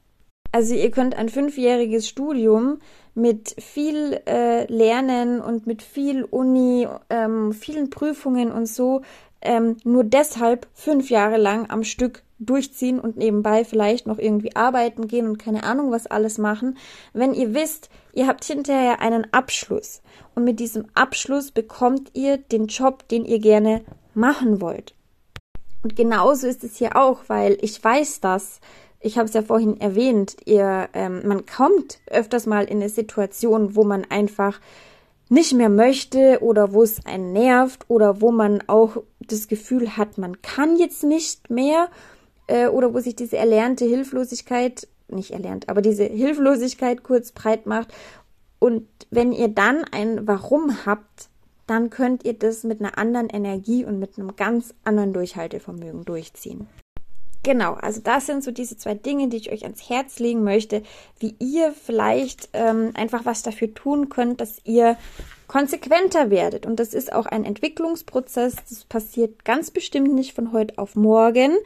Also 0.52 0.74
ihr 0.74 0.90
könnt 0.90 1.16
ein 1.16 1.30
fünfjähriges 1.30 2.10
Studium 2.10 2.80
mit 3.14 3.56
viel 3.60 4.20
äh, 4.26 4.66
Lernen 4.72 5.42
und 5.42 5.68
mit 5.68 5.84
viel 5.84 6.24
Uni, 6.24 6.88
ähm, 7.10 7.54
vielen 7.54 7.92
Prüfungen 7.92 8.52
und 8.52 8.66
so 8.66 9.02
ähm, 9.42 9.78
nur 9.84 10.04
deshalb 10.04 10.68
fünf 10.74 11.10
Jahre 11.10 11.38
lang 11.38 11.70
am 11.70 11.84
Stück 11.84 12.24
durchziehen 12.40 13.00
und 13.00 13.18
nebenbei 13.18 13.66
vielleicht 13.66 14.08
noch 14.08 14.18
irgendwie 14.18 14.56
arbeiten 14.56 15.08
gehen 15.08 15.28
und 15.28 15.38
keine 15.38 15.64
Ahnung 15.64 15.92
was 15.92 16.08
alles 16.08 16.38
machen, 16.38 16.78
wenn 17.14 17.34
ihr 17.34 17.54
wisst, 17.54 17.90
ihr 18.14 18.28
habt 18.28 18.46
hinterher 18.46 19.02
einen 19.02 19.32
Abschluss 19.34 20.02
und 20.36 20.46
mit 20.46 20.60
diesem 20.60 20.86
Abschluss 20.94 21.52
bekommt 21.52 22.12
ihr 22.14 22.38
den 22.38 22.68
Job, 22.68 23.08
den 23.10 23.26
ihr 23.26 23.40
gerne 23.40 23.82
machen 24.14 24.62
wollt. 24.62 24.96
Und 25.84 25.96
genauso 25.96 26.48
ist 26.48 26.64
es 26.64 26.78
hier 26.78 26.96
auch, 26.96 27.24
weil 27.28 27.58
ich 27.62 27.82
weiß 27.82 28.20
das. 28.22 28.60
Ich 29.00 29.18
habe 29.18 29.28
es 29.28 29.34
ja 29.34 29.42
vorhin 29.42 29.80
erwähnt, 29.80 30.36
ihr, 30.46 30.90
ähm, 30.94 31.22
man 31.26 31.46
kommt 31.46 32.00
öfters 32.08 32.46
mal 32.46 32.66
in 32.66 32.78
eine 32.78 32.90
Situation, 32.90 33.76
wo 33.76 33.86
man 33.86 34.06
einfach 34.10 34.60
nicht 35.30 35.54
mehr 35.54 35.70
möchte 35.70 36.40
oder 36.42 36.74
wo 36.74 36.84
es 36.84 37.06
einen 37.06 37.32
nervt 37.32 37.86
oder 37.88 38.20
wo 38.20 38.32
man 38.32 38.64
auch 38.68 39.04
das 39.20 39.48
Gefühl 39.48 39.96
hat, 39.96 40.18
man 40.18 40.42
kann 40.42 40.76
jetzt 40.76 41.04
nicht 41.04 41.50
mehr 41.50 41.90
äh, 42.48 42.68
oder 42.68 42.94
wo 42.94 43.00
sich 43.00 43.16
diese 43.16 43.38
erlernte 43.38 43.86
Hilflosigkeit, 43.86 44.88
nicht 45.08 45.32
erlernt, 45.32 45.70
aber 45.70 45.82
diese 45.82 46.04
Hilflosigkeit 46.04 47.04
kurz 47.04 47.32
breit 47.32 47.66
macht. 47.66 47.94
Und 48.60 48.88
wenn 49.10 49.32
ihr 49.32 49.48
dann 49.48 49.84
ein 49.92 50.28
Warum 50.28 50.86
habt, 50.86 51.30
dann 51.68 51.90
könnt 51.92 52.26
ihr 52.26 52.34
das 52.34 52.64
mit 52.64 52.80
einer 52.82 52.98
anderen 52.98 53.30
Energie 53.30 53.86
und 53.86 54.00
mit 54.00 54.18
einem 54.18 54.36
ganz 54.36 54.74
anderen 54.84 55.14
Durchhaltevermögen 55.14 56.04
durchziehen. 56.04 56.68
Genau, 57.44 57.76
also 57.76 58.02
das 58.02 58.26
sind 58.26 58.44
so 58.44 58.52
diese 58.52 58.78
zwei 58.78 58.96
Dinge, 58.96 59.30
die 59.30 59.38
ich 59.38 59.52
euch 59.52 59.64
ans 59.64 59.90
Herz 59.90 60.20
legen 60.20 60.44
möchte, 60.44 60.84
wie 61.20 61.36
ihr 61.40 61.72
vielleicht 61.74 62.50
ähm, 62.52 62.92
einfach 62.96 63.26
was 63.26 63.44
dafür 63.44 63.74
tun 63.74 64.10
könnt, 64.10 64.42
dass 64.42 64.60
ihr 64.66 64.98
konsequenter 65.48 66.30
werdet. 66.30 66.66
Und 66.66 66.82
das 66.82 66.94
ist 66.94 67.14
auch 67.14 67.26
ein 67.26 67.46
Entwicklungsprozess. 67.46 68.56
Das 68.68 68.84
passiert 68.84 69.46
ganz 69.46 69.72
bestimmt 69.72 70.14
nicht 70.14 70.36
von 70.36 70.52
heute 70.52 70.78
auf 70.78 70.96
morgen. 70.96 71.58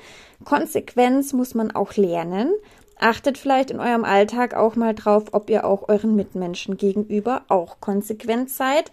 Konsequenz 0.46 1.34
muss 1.34 1.56
man 1.56 1.72
auch 1.72 1.96
lernen. 1.96 2.54
Achtet 3.00 3.40
vielleicht 3.40 3.72
in 3.72 3.80
eurem 3.80 4.06
Alltag 4.06 4.54
auch 4.54 4.76
mal 4.76 4.94
drauf, 4.94 5.26
ob 5.32 5.50
ihr 5.50 5.66
auch 5.66 5.90
euren 5.90 6.16
Mitmenschen 6.16 6.78
gegenüber 6.78 7.42
auch 7.48 7.80
konsequent 7.80 8.52
seid. 8.52 8.92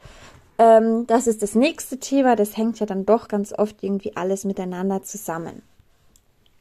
Ähm, 0.58 1.06
das 1.06 1.26
ist 1.26 1.42
das 1.42 1.54
nächste 1.54 1.98
Thema. 1.98 2.36
Das 2.36 2.56
hängt 2.56 2.80
ja 2.80 2.86
dann 2.86 3.04
doch 3.04 3.28
ganz 3.28 3.52
oft 3.52 3.82
irgendwie 3.82 4.16
alles 4.16 4.46
miteinander 4.46 5.02
zusammen. 5.02 5.62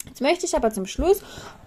Jetzt 0.09 0.21
möchte 0.21 0.45
ich 0.45 0.55
aber 0.55 0.71
zum 0.71 0.85
Schluss, 0.85 1.21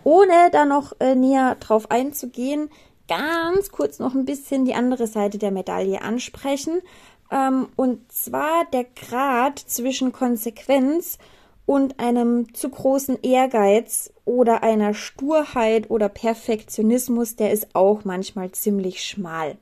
ohne 0.05 0.51
da 0.53 0.65
noch 0.65 0.93
äh, 1.01 1.15
näher 1.15 1.57
drauf 1.59 1.91
einzugehen, 1.91 2.69
ganz 3.09 3.71
kurz 3.71 3.99
noch 3.99 4.15
ein 4.15 4.25
bisschen 4.25 4.65
die 4.65 4.75
andere 4.75 5.07
Seite 5.07 5.39
der 5.39 5.51
Medaille 5.51 6.03
ansprechen. 6.03 6.83
Ähm, 7.31 7.69
und 7.77 8.13
zwar 8.13 8.67
der 8.73 8.85
Grad 8.85 9.59
zwischen 9.59 10.13
Konsequenz 10.13 11.19
und 11.65 12.01
einem 12.01 12.53
zu 12.55 12.69
großen 12.69 13.23
Ehrgeiz 13.23 14.13
oder 14.25 14.63
einer 14.63 14.95
Sturheit 14.95 15.91
oder 15.91 16.09
Perfektionismus, 16.09 17.37
der 17.37 17.53
ist 17.53 17.75
auch 17.75 18.05
manchmal 18.05 18.51
ziemlich 18.53 19.03
schmal. 19.03 19.57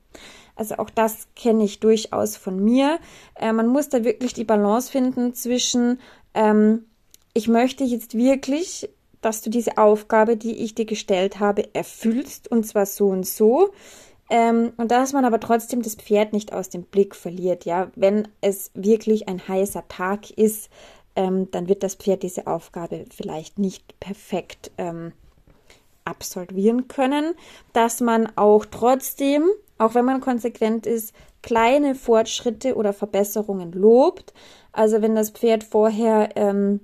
Also 0.57 0.77
auch 0.77 0.91
das 0.91 1.29
kenne 1.37 1.65
ich 1.65 1.81
durchaus 1.81 2.37
von 2.37 2.63
mir. 2.63 2.99
Äh, 3.35 3.53
man 3.53 3.69
muss 3.69 3.89
da 3.89 4.05
wirklich 4.05 4.35
die 4.35 4.45
Balance 4.45 4.91
finden 4.91 5.35
zwischen 5.35 6.01
ähm, 6.35 6.87
ich 7.35 7.49
möchte 7.49 7.85
jetzt 7.85 8.17
wirklich, 8.17 8.89
dass 9.21 9.43
du 9.43 9.51
diese 9.51 9.79
Aufgabe, 9.79 10.37
die 10.37 10.57
ich 10.57 10.75
dir 10.75 10.87
gestellt 10.87 11.41
habe, 11.41 11.75
erfüllst 11.75 12.51
und 12.51 12.67
zwar 12.67 12.87
so 12.87 13.09
und 13.09 13.27
so. 13.27 13.71
Ähm, 14.31 14.73
und 14.77 14.91
dass 14.91 15.13
man 15.13 15.25
aber 15.25 15.41
trotzdem 15.41 15.83
das 15.83 15.97
Pferd 15.97 16.33
nicht 16.33 16.53
aus 16.53 16.69
dem 16.69 16.85
Blick 16.85 17.17
verliert, 17.17 17.65
ja, 17.65 17.91
wenn 17.97 18.29
es 18.41 18.71
wirklich 18.75 19.29
ein 19.29 19.47
heißer 19.47 19.89
Tag 19.89 20.31
ist, 20.31 20.71
ähm, 21.17 21.51
dann 21.51 21.69
wird 21.69 21.83
das 21.83 21.97
Pferd 21.97 22.23
diese 22.23 22.47
Aufgabe 22.47 23.05
vielleicht 23.11 23.59
nicht 23.59 23.99
perfekt 23.99 24.71
ähm, 24.79 25.13
absolvieren 26.05 26.87
können, 26.87 27.35
dass 27.73 28.01
man 28.01 28.29
auch 28.37 28.65
trotzdem, 28.65 29.49
auch 29.79 29.95
wenn 29.95 30.05
man 30.05 30.21
konsequent 30.21 30.87
ist, 30.87 31.13
kleine 31.43 31.95
Fortschritte 31.95 32.77
oder 32.77 32.93
Verbesserungen 32.93 33.73
lobt. 33.73 34.33
Also 34.73 35.03
wenn 35.03 35.17
das 35.17 35.31
Pferd 35.31 35.65
vorher 35.65 36.37
ähm, 36.37 36.81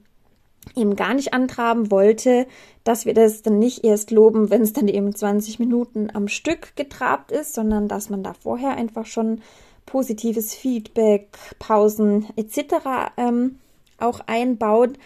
eben 0.74 0.96
gar 0.96 1.14
nicht 1.14 1.32
antraben 1.32 1.90
wollte, 1.90 2.46
dass 2.84 3.06
wir 3.06 3.14
das 3.14 3.42
dann 3.42 3.58
nicht 3.58 3.84
erst 3.84 4.10
loben, 4.10 4.50
wenn 4.50 4.62
es 4.62 4.72
dann 4.72 4.88
eben 4.88 5.14
20 5.14 5.58
Minuten 5.58 6.08
am 6.12 6.28
Stück 6.28 6.74
getrabt 6.76 7.32
ist, 7.32 7.54
sondern 7.54 7.88
dass 7.88 8.10
man 8.10 8.22
da 8.22 8.32
vorher 8.34 8.76
einfach 8.76 9.06
schon 9.06 9.40
positives 9.86 10.54
Feedback, 10.54 11.28
Pausen 11.58 12.26
etc. 12.36 13.12
Ähm, 13.16 13.58
auch 13.98 14.20
einbaut. 14.26 14.98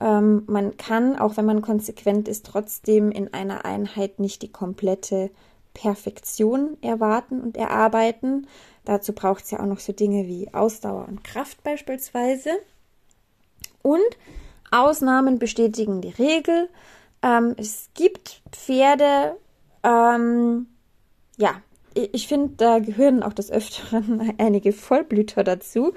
Ähm, 0.00 0.42
man 0.46 0.76
kann, 0.76 1.16
auch 1.16 1.36
wenn 1.36 1.44
man 1.44 1.62
konsequent 1.62 2.28
ist, 2.28 2.46
trotzdem 2.46 3.10
in 3.10 3.32
einer 3.32 3.64
Einheit 3.64 4.18
nicht 4.18 4.42
die 4.42 4.52
komplette 4.52 5.30
Perfektion 5.72 6.76
erwarten 6.82 7.40
und 7.40 7.56
erarbeiten. 7.56 8.46
Dazu 8.84 9.12
braucht 9.12 9.44
es 9.44 9.50
ja 9.50 9.60
auch 9.60 9.66
noch 9.66 9.80
so 9.80 9.92
Dinge 9.92 10.26
wie 10.26 10.52
Ausdauer 10.52 11.06
und 11.08 11.24
Kraft 11.24 11.62
beispielsweise. 11.62 12.50
Und 13.82 14.00
Ausnahmen 14.74 15.38
bestätigen 15.38 16.00
die 16.00 16.10
Regel. 16.10 16.68
Ähm, 17.22 17.54
es 17.56 17.90
gibt 17.94 18.42
Pferde, 18.50 19.36
ähm, 19.82 20.66
ja, 21.36 21.54
ich 21.94 22.26
finde, 22.26 22.54
da 22.56 22.78
gehören 22.80 23.22
auch 23.22 23.32
des 23.32 23.50
Öfteren 23.50 24.34
einige 24.38 24.72
Vollblüter 24.72 25.44
dazu, 25.44 25.94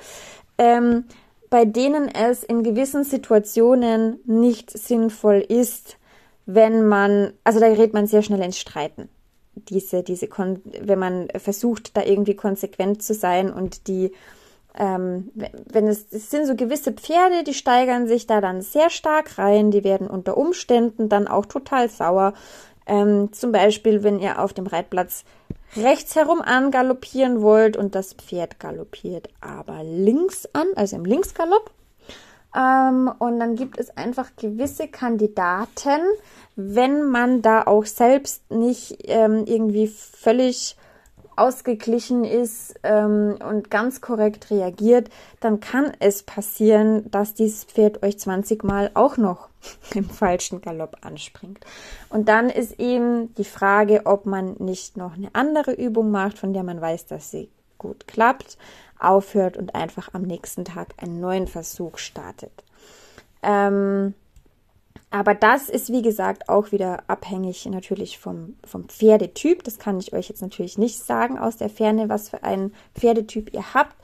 ähm, 0.58 1.06
bei 1.50 1.66
denen 1.66 2.10
es 2.10 2.44
in 2.44 2.64
gewissen 2.64 3.04
Situationen 3.04 4.20
nicht 4.26 4.78
sinnvoll 4.78 5.44
ist, 5.48 5.98
wenn 6.46 6.88
man, 6.88 7.34
also 7.44 7.60
da 7.60 7.70
gerät 7.70 7.94
man 7.94 8.08
sehr 8.08 8.22
schnell 8.22 8.42
ins 8.42 8.60
Streiten. 8.60 9.10
Diese, 9.56 10.04
diese, 10.04 10.30
wenn 10.82 11.00
man 11.00 11.30
versucht, 11.36 11.98
da 11.98 12.04
irgendwie 12.04 12.36
konsequent 12.36 13.02
zu 13.02 13.14
sein 13.14 13.52
und 13.52 13.88
die 13.88 14.12
ähm, 14.78 15.32
wenn 15.34 15.88
es, 15.88 16.06
es 16.12 16.30
sind 16.30 16.46
so 16.46 16.56
gewisse 16.56 16.92
Pferde, 16.92 17.44
die 17.44 17.54
steigern 17.54 18.08
sich 18.08 18.28
da 18.28 18.42
dann 18.42 18.62
sehr 18.62 18.90
stark 18.90 19.38
rein, 19.38 19.72
die 19.72 19.84
werden 19.84 20.08
unter 20.08 20.38
Umständen 20.38 21.10
dann 21.10 21.28
auch 21.28 21.46
total 21.46 21.90
sauer. 21.90 22.34
Ähm, 22.86 23.34
zum 23.34 23.52
Beispiel, 23.52 24.04
wenn 24.04 24.20
ihr 24.20 24.40
auf 24.40 24.54
dem 24.54 24.68
Reitplatz 24.68 25.26
rechts 25.76 26.16
herum 26.16 26.42
angaloppieren 26.42 27.42
wollt 27.42 27.76
und 27.76 27.96
das 27.96 28.14
Pferd 28.14 28.60
galoppiert 28.60 29.30
aber 29.42 29.84
links 29.84 30.48
an, 30.54 30.68
also 30.76 30.96
im 30.96 31.06
Linksgalopp. 31.06 31.72
Ähm, 32.56 33.12
und 33.20 33.40
dann 33.40 33.56
gibt 33.56 33.78
es 33.78 33.96
einfach 33.98 34.32
gewisse 34.38 34.88
Kandidaten, 34.88 36.02
wenn 36.56 37.04
man 37.04 37.42
da 37.42 37.64
auch 37.64 37.86
selbst 37.86 38.50
nicht 38.50 38.98
ähm, 39.04 39.44
irgendwie 39.46 39.88
völlig 39.88 40.77
ausgeglichen 41.38 42.24
ist 42.24 42.76
ähm, 42.84 43.38
und 43.48 43.70
ganz 43.70 44.02
korrekt 44.02 44.50
reagiert, 44.50 45.10
dann 45.40 45.60
kann 45.60 45.92
es 46.00 46.24
passieren, 46.24 47.10
dass 47.12 47.34
dieses 47.34 47.64
Pferd 47.64 48.04
euch 48.04 48.20
20 48.20 48.64
Mal 48.64 48.92
auch 48.94 49.18
noch 49.18 49.50
im 49.94 50.10
falschen 50.10 50.62
Galopp 50.62 50.98
anspringt. 51.02 51.66
Und 52.10 52.28
dann 52.30 52.50
ist 52.50 52.80
eben 52.80 53.34
die 53.36 53.46
Frage, 53.46 54.06
ob 54.06 54.26
man 54.26 54.56
nicht 54.60 54.98
noch 54.98 55.16
eine 55.16 55.30
andere 55.34 55.74
Übung 55.74 56.12
macht, 56.12 56.38
von 56.38 56.54
der 56.54 56.64
man 56.64 56.82
weiß, 56.82 57.06
dass 57.06 57.32
sie 57.32 57.50
gut 57.78 58.08
klappt, 58.08 58.58
aufhört 59.00 59.58
und 59.58 59.76
einfach 59.76 60.14
am 60.14 60.24
nächsten 60.24 60.66
Tag 60.66 60.96
einen 60.98 61.20
neuen 61.20 61.48
Versuch 61.48 62.00
startet. 62.00 62.64
Ähm, 63.44 64.16
aber 65.10 65.36
das 65.36 65.70
ist, 65.70 65.92
wie 65.92 66.02
gesagt, 66.02 66.50
auch 66.50 66.72
wieder 66.72 67.04
abhängig 67.08 67.66
natürlich 67.66 68.20
vom, 68.20 68.58
vom 68.66 68.90
Pferdetyp. 68.90 69.64
Das 69.64 69.80
kann 69.80 70.00
ich 70.00 70.14
euch 70.14 70.28
jetzt 70.28 70.42
natürlich 70.42 70.78
nicht 70.78 71.00
sagen 71.00 71.40
aus 71.40 71.58
der 71.58 71.70
Ferne, 71.70 72.10
was 72.10 72.30
für 72.30 72.44
einen 72.44 72.74
Pferdetyp 72.94 73.54
ihr 73.54 73.74
habt. 73.74 73.96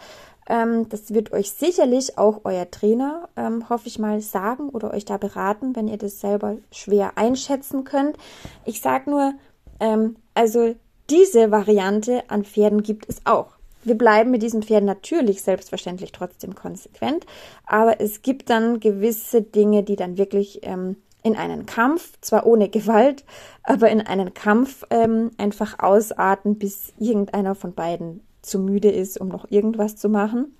Ähm, 0.47 0.87
das 0.89 1.13
wird 1.13 1.31
euch 1.33 1.51
sicherlich 1.51 2.17
auch 2.17 2.41
euer 2.43 2.69
Trainer, 2.69 3.29
ähm, 3.35 3.69
hoffe 3.69 3.87
ich 3.87 3.99
mal, 3.99 4.21
sagen 4.21 4.69
oder 4.69 4.93
euch 4.93 5.05
da 5.05 5.17
beraten, 5.17 5.75
wenn 5.75 5.87
ihr 5.87 5.97
das 5.97 6.19
selber 6.19 6.57
schwer 6.71 7.17
einschätzen 7.17 7.83
könnt. 7.83 8.17
Ich 8.65 8.81
sage 8.81 9.09
nur, 9.09 9.33
ähm, 9.79 10.15
also 10.33 10.75
diese 11.09 11.51
Variante 11.51 12.23
an 12.29 12.45
Pferden 12.45 12.81
gibt 12.81 13.09
es 13.09 13.25
auch. 13.25 13.47
Wir 13.83 13.97
bleiben 13.97 14.31
mit 14.31 14.41
diesen 14.41 14.63
Pferden 14.63 14.85
natürlich 14.85 15.41
selbstverständlich 15.41 16.11
trotzdem 16.11 16.55
konsequent, 16.55 17.25
aber 17.65 17.99
es 17.99 18.21
gibt 18.21 18.49
dann 18.49 18.79
gewisse 18.79 19.41
Dinge, 19.41 19.83
die 19.83 19.95
dann 19.95 20.17
wirklich 20.17 20.59
ähm, 20.63 20.97
in 21.23 21.35
einen 21.35 21.65
Kampf, 21.65 22.13
zwar 22.21 22.45
ohne 22.45 22.69
Gewalt, 22.69 23.23
aber 23.63 23.89
in 23.89 24.01
einen 24.01 24.33
Kampf 24.33 24.83
ähm, 24.89 25.31
einfach 25.37 25.79
ausarten, 25.79 26.57
bis 26.57 26.93
irgendeiner 26.99 27.55
von 27.55 27.73
beiden 27.73 28.21
zu 28.41 28.59
müde 28.59 28.91
ist, 28.91 29.19
um 29.19 29.29
noch 29.29 29.49
irgendwas 29.49 29.95
zu 29.95 30.09
machen. 30.09 30.55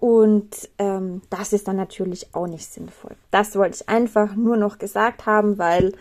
Und 0.00 0.68
ähm, 0.78 1.22
das 1.30 1.52
ist 1.52 1.68
dann 1.68 1.76
natürlich 1.76 2.34
auch 2.34 2.46
nicht 2.46 2.66
sinnvoll. 2.66 3.16
Das 3.30 3.56
wollte 3.56 3.76
ich 3.76 3.88
einfach 3.88 4.34
nur 4.34 4.56
noch 4.56 4.78
gesagt 4.78 5.24
haben, 5.24 5.56
weil 5.56 5.92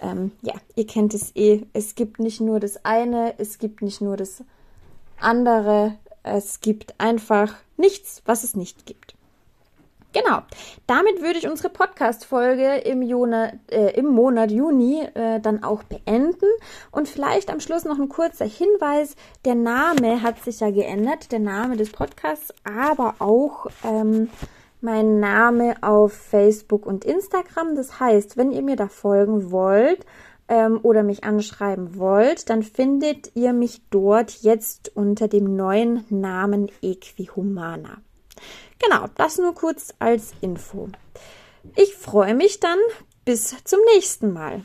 ähm, 0.00 0.32
ja, 0.42 0.54
ihr 0.74 0.86
kennt 0.86 1.12
es 1.12 1.34
eh. 1.36 1.66
Es 1.72 1.94
gibt 1.94 2.18
nicht 2.18 2.40
nur 2.40 2.60
das 2.60 2.84
eine, 2.84 3.34
es 3.38 3.58
gibt 3.58 3.82
nicht 3.82 4.00
nur 4.00 4.16
das 4.16 4.42
andere. 5.22 5.98
Es 6.22 6.60
gibt 6.60 6.94
einfach 6.98 7.54
nichts, 7.76 8.22
was 8.26 8.44
es 8.44 8.54
nicht 8.54 8.86
gibt. 8.86 9.14
Genau. 10.12 10.42
Damit 10.86 11.22
würde 11.22 11.38
ich 11.38 11.48
unsere 11.48 11.70
Podcast-Folge 11.70 12.76
im, 12.84 13.00
äh, 13.02 13.90
im, 13.94 14.06
Monat 14.06 14.50
Juni 14.50 15.00
äh, 15.14 15.40
dann 15.40 15.64
auch 15.64 15.82
beenden. 15.84 16.46
Und 16.90 17.08
vielleicht 17.08 17.50
am 17.50 17.60
Schluss 17.60 17.84
noch 17.84 17.98
ein 17.98 18.10
kurzer 18.10 18.44
Hinweis. 18.44 19.16
Der 19.46 19.54
Name 19.54 20.22
hat 20.22 20.42
sich 20.44 20.60
ja 20.60 20.70
geändert, 20.70 21.32
der 21.32 21.38
Name 21.38 21.76
des 21.76 21.90
Podcasts, 21.92 22.52
aber 22.64 23.14
auch 23.20 23.66
ähm, 23.84 24.28
mein 24.82 25.18
Name 25.18 25.76
auf 25.80 26.12
Facebook 26.12 26.84
und 26.84 27.06
Instagram. 27.06 27.74
Das 27.74 27.98
heißt, 27.98 28.36
wenn 28.36 28.50
ihr 28.50 28.62
mir 28.62 28.76
da 28.76 28.88
folgen 28.88 29.50
wollt, 29.50 30.04
ähm, 30.52 30.80
oder 30.82 31.02
mich 31.02 31.24
anschreiben 31.24 31.96
wollt, 31.96 32.50
dann 32.50 32.62
findet 32.62 33.34
ihr 33.34 33.54
mich 33.54 33.80
dort 33.88 34.42
jetzt 34.42 34.94
unter 34.94 35.26
dem 35.26 35.56
neuen 35.56 36.04
Namen 36.10 36.70
Equihumana. 36.82 38.02
Genau, 38.78 39.06
das 39.16 39.38
nur 39.38 39.54
kurz 39.54 39.94
als 39.98 40.34
Info. 40.42 40.90
Ich 41.74 41.96
freue 41.96 42.34
mich 42.34 42.60
dann. 42.60 42.78
Bis 43.24 43.54
zum 43.64 43.78
nächsten 43.94 44.32
Mal. 44.32 44.62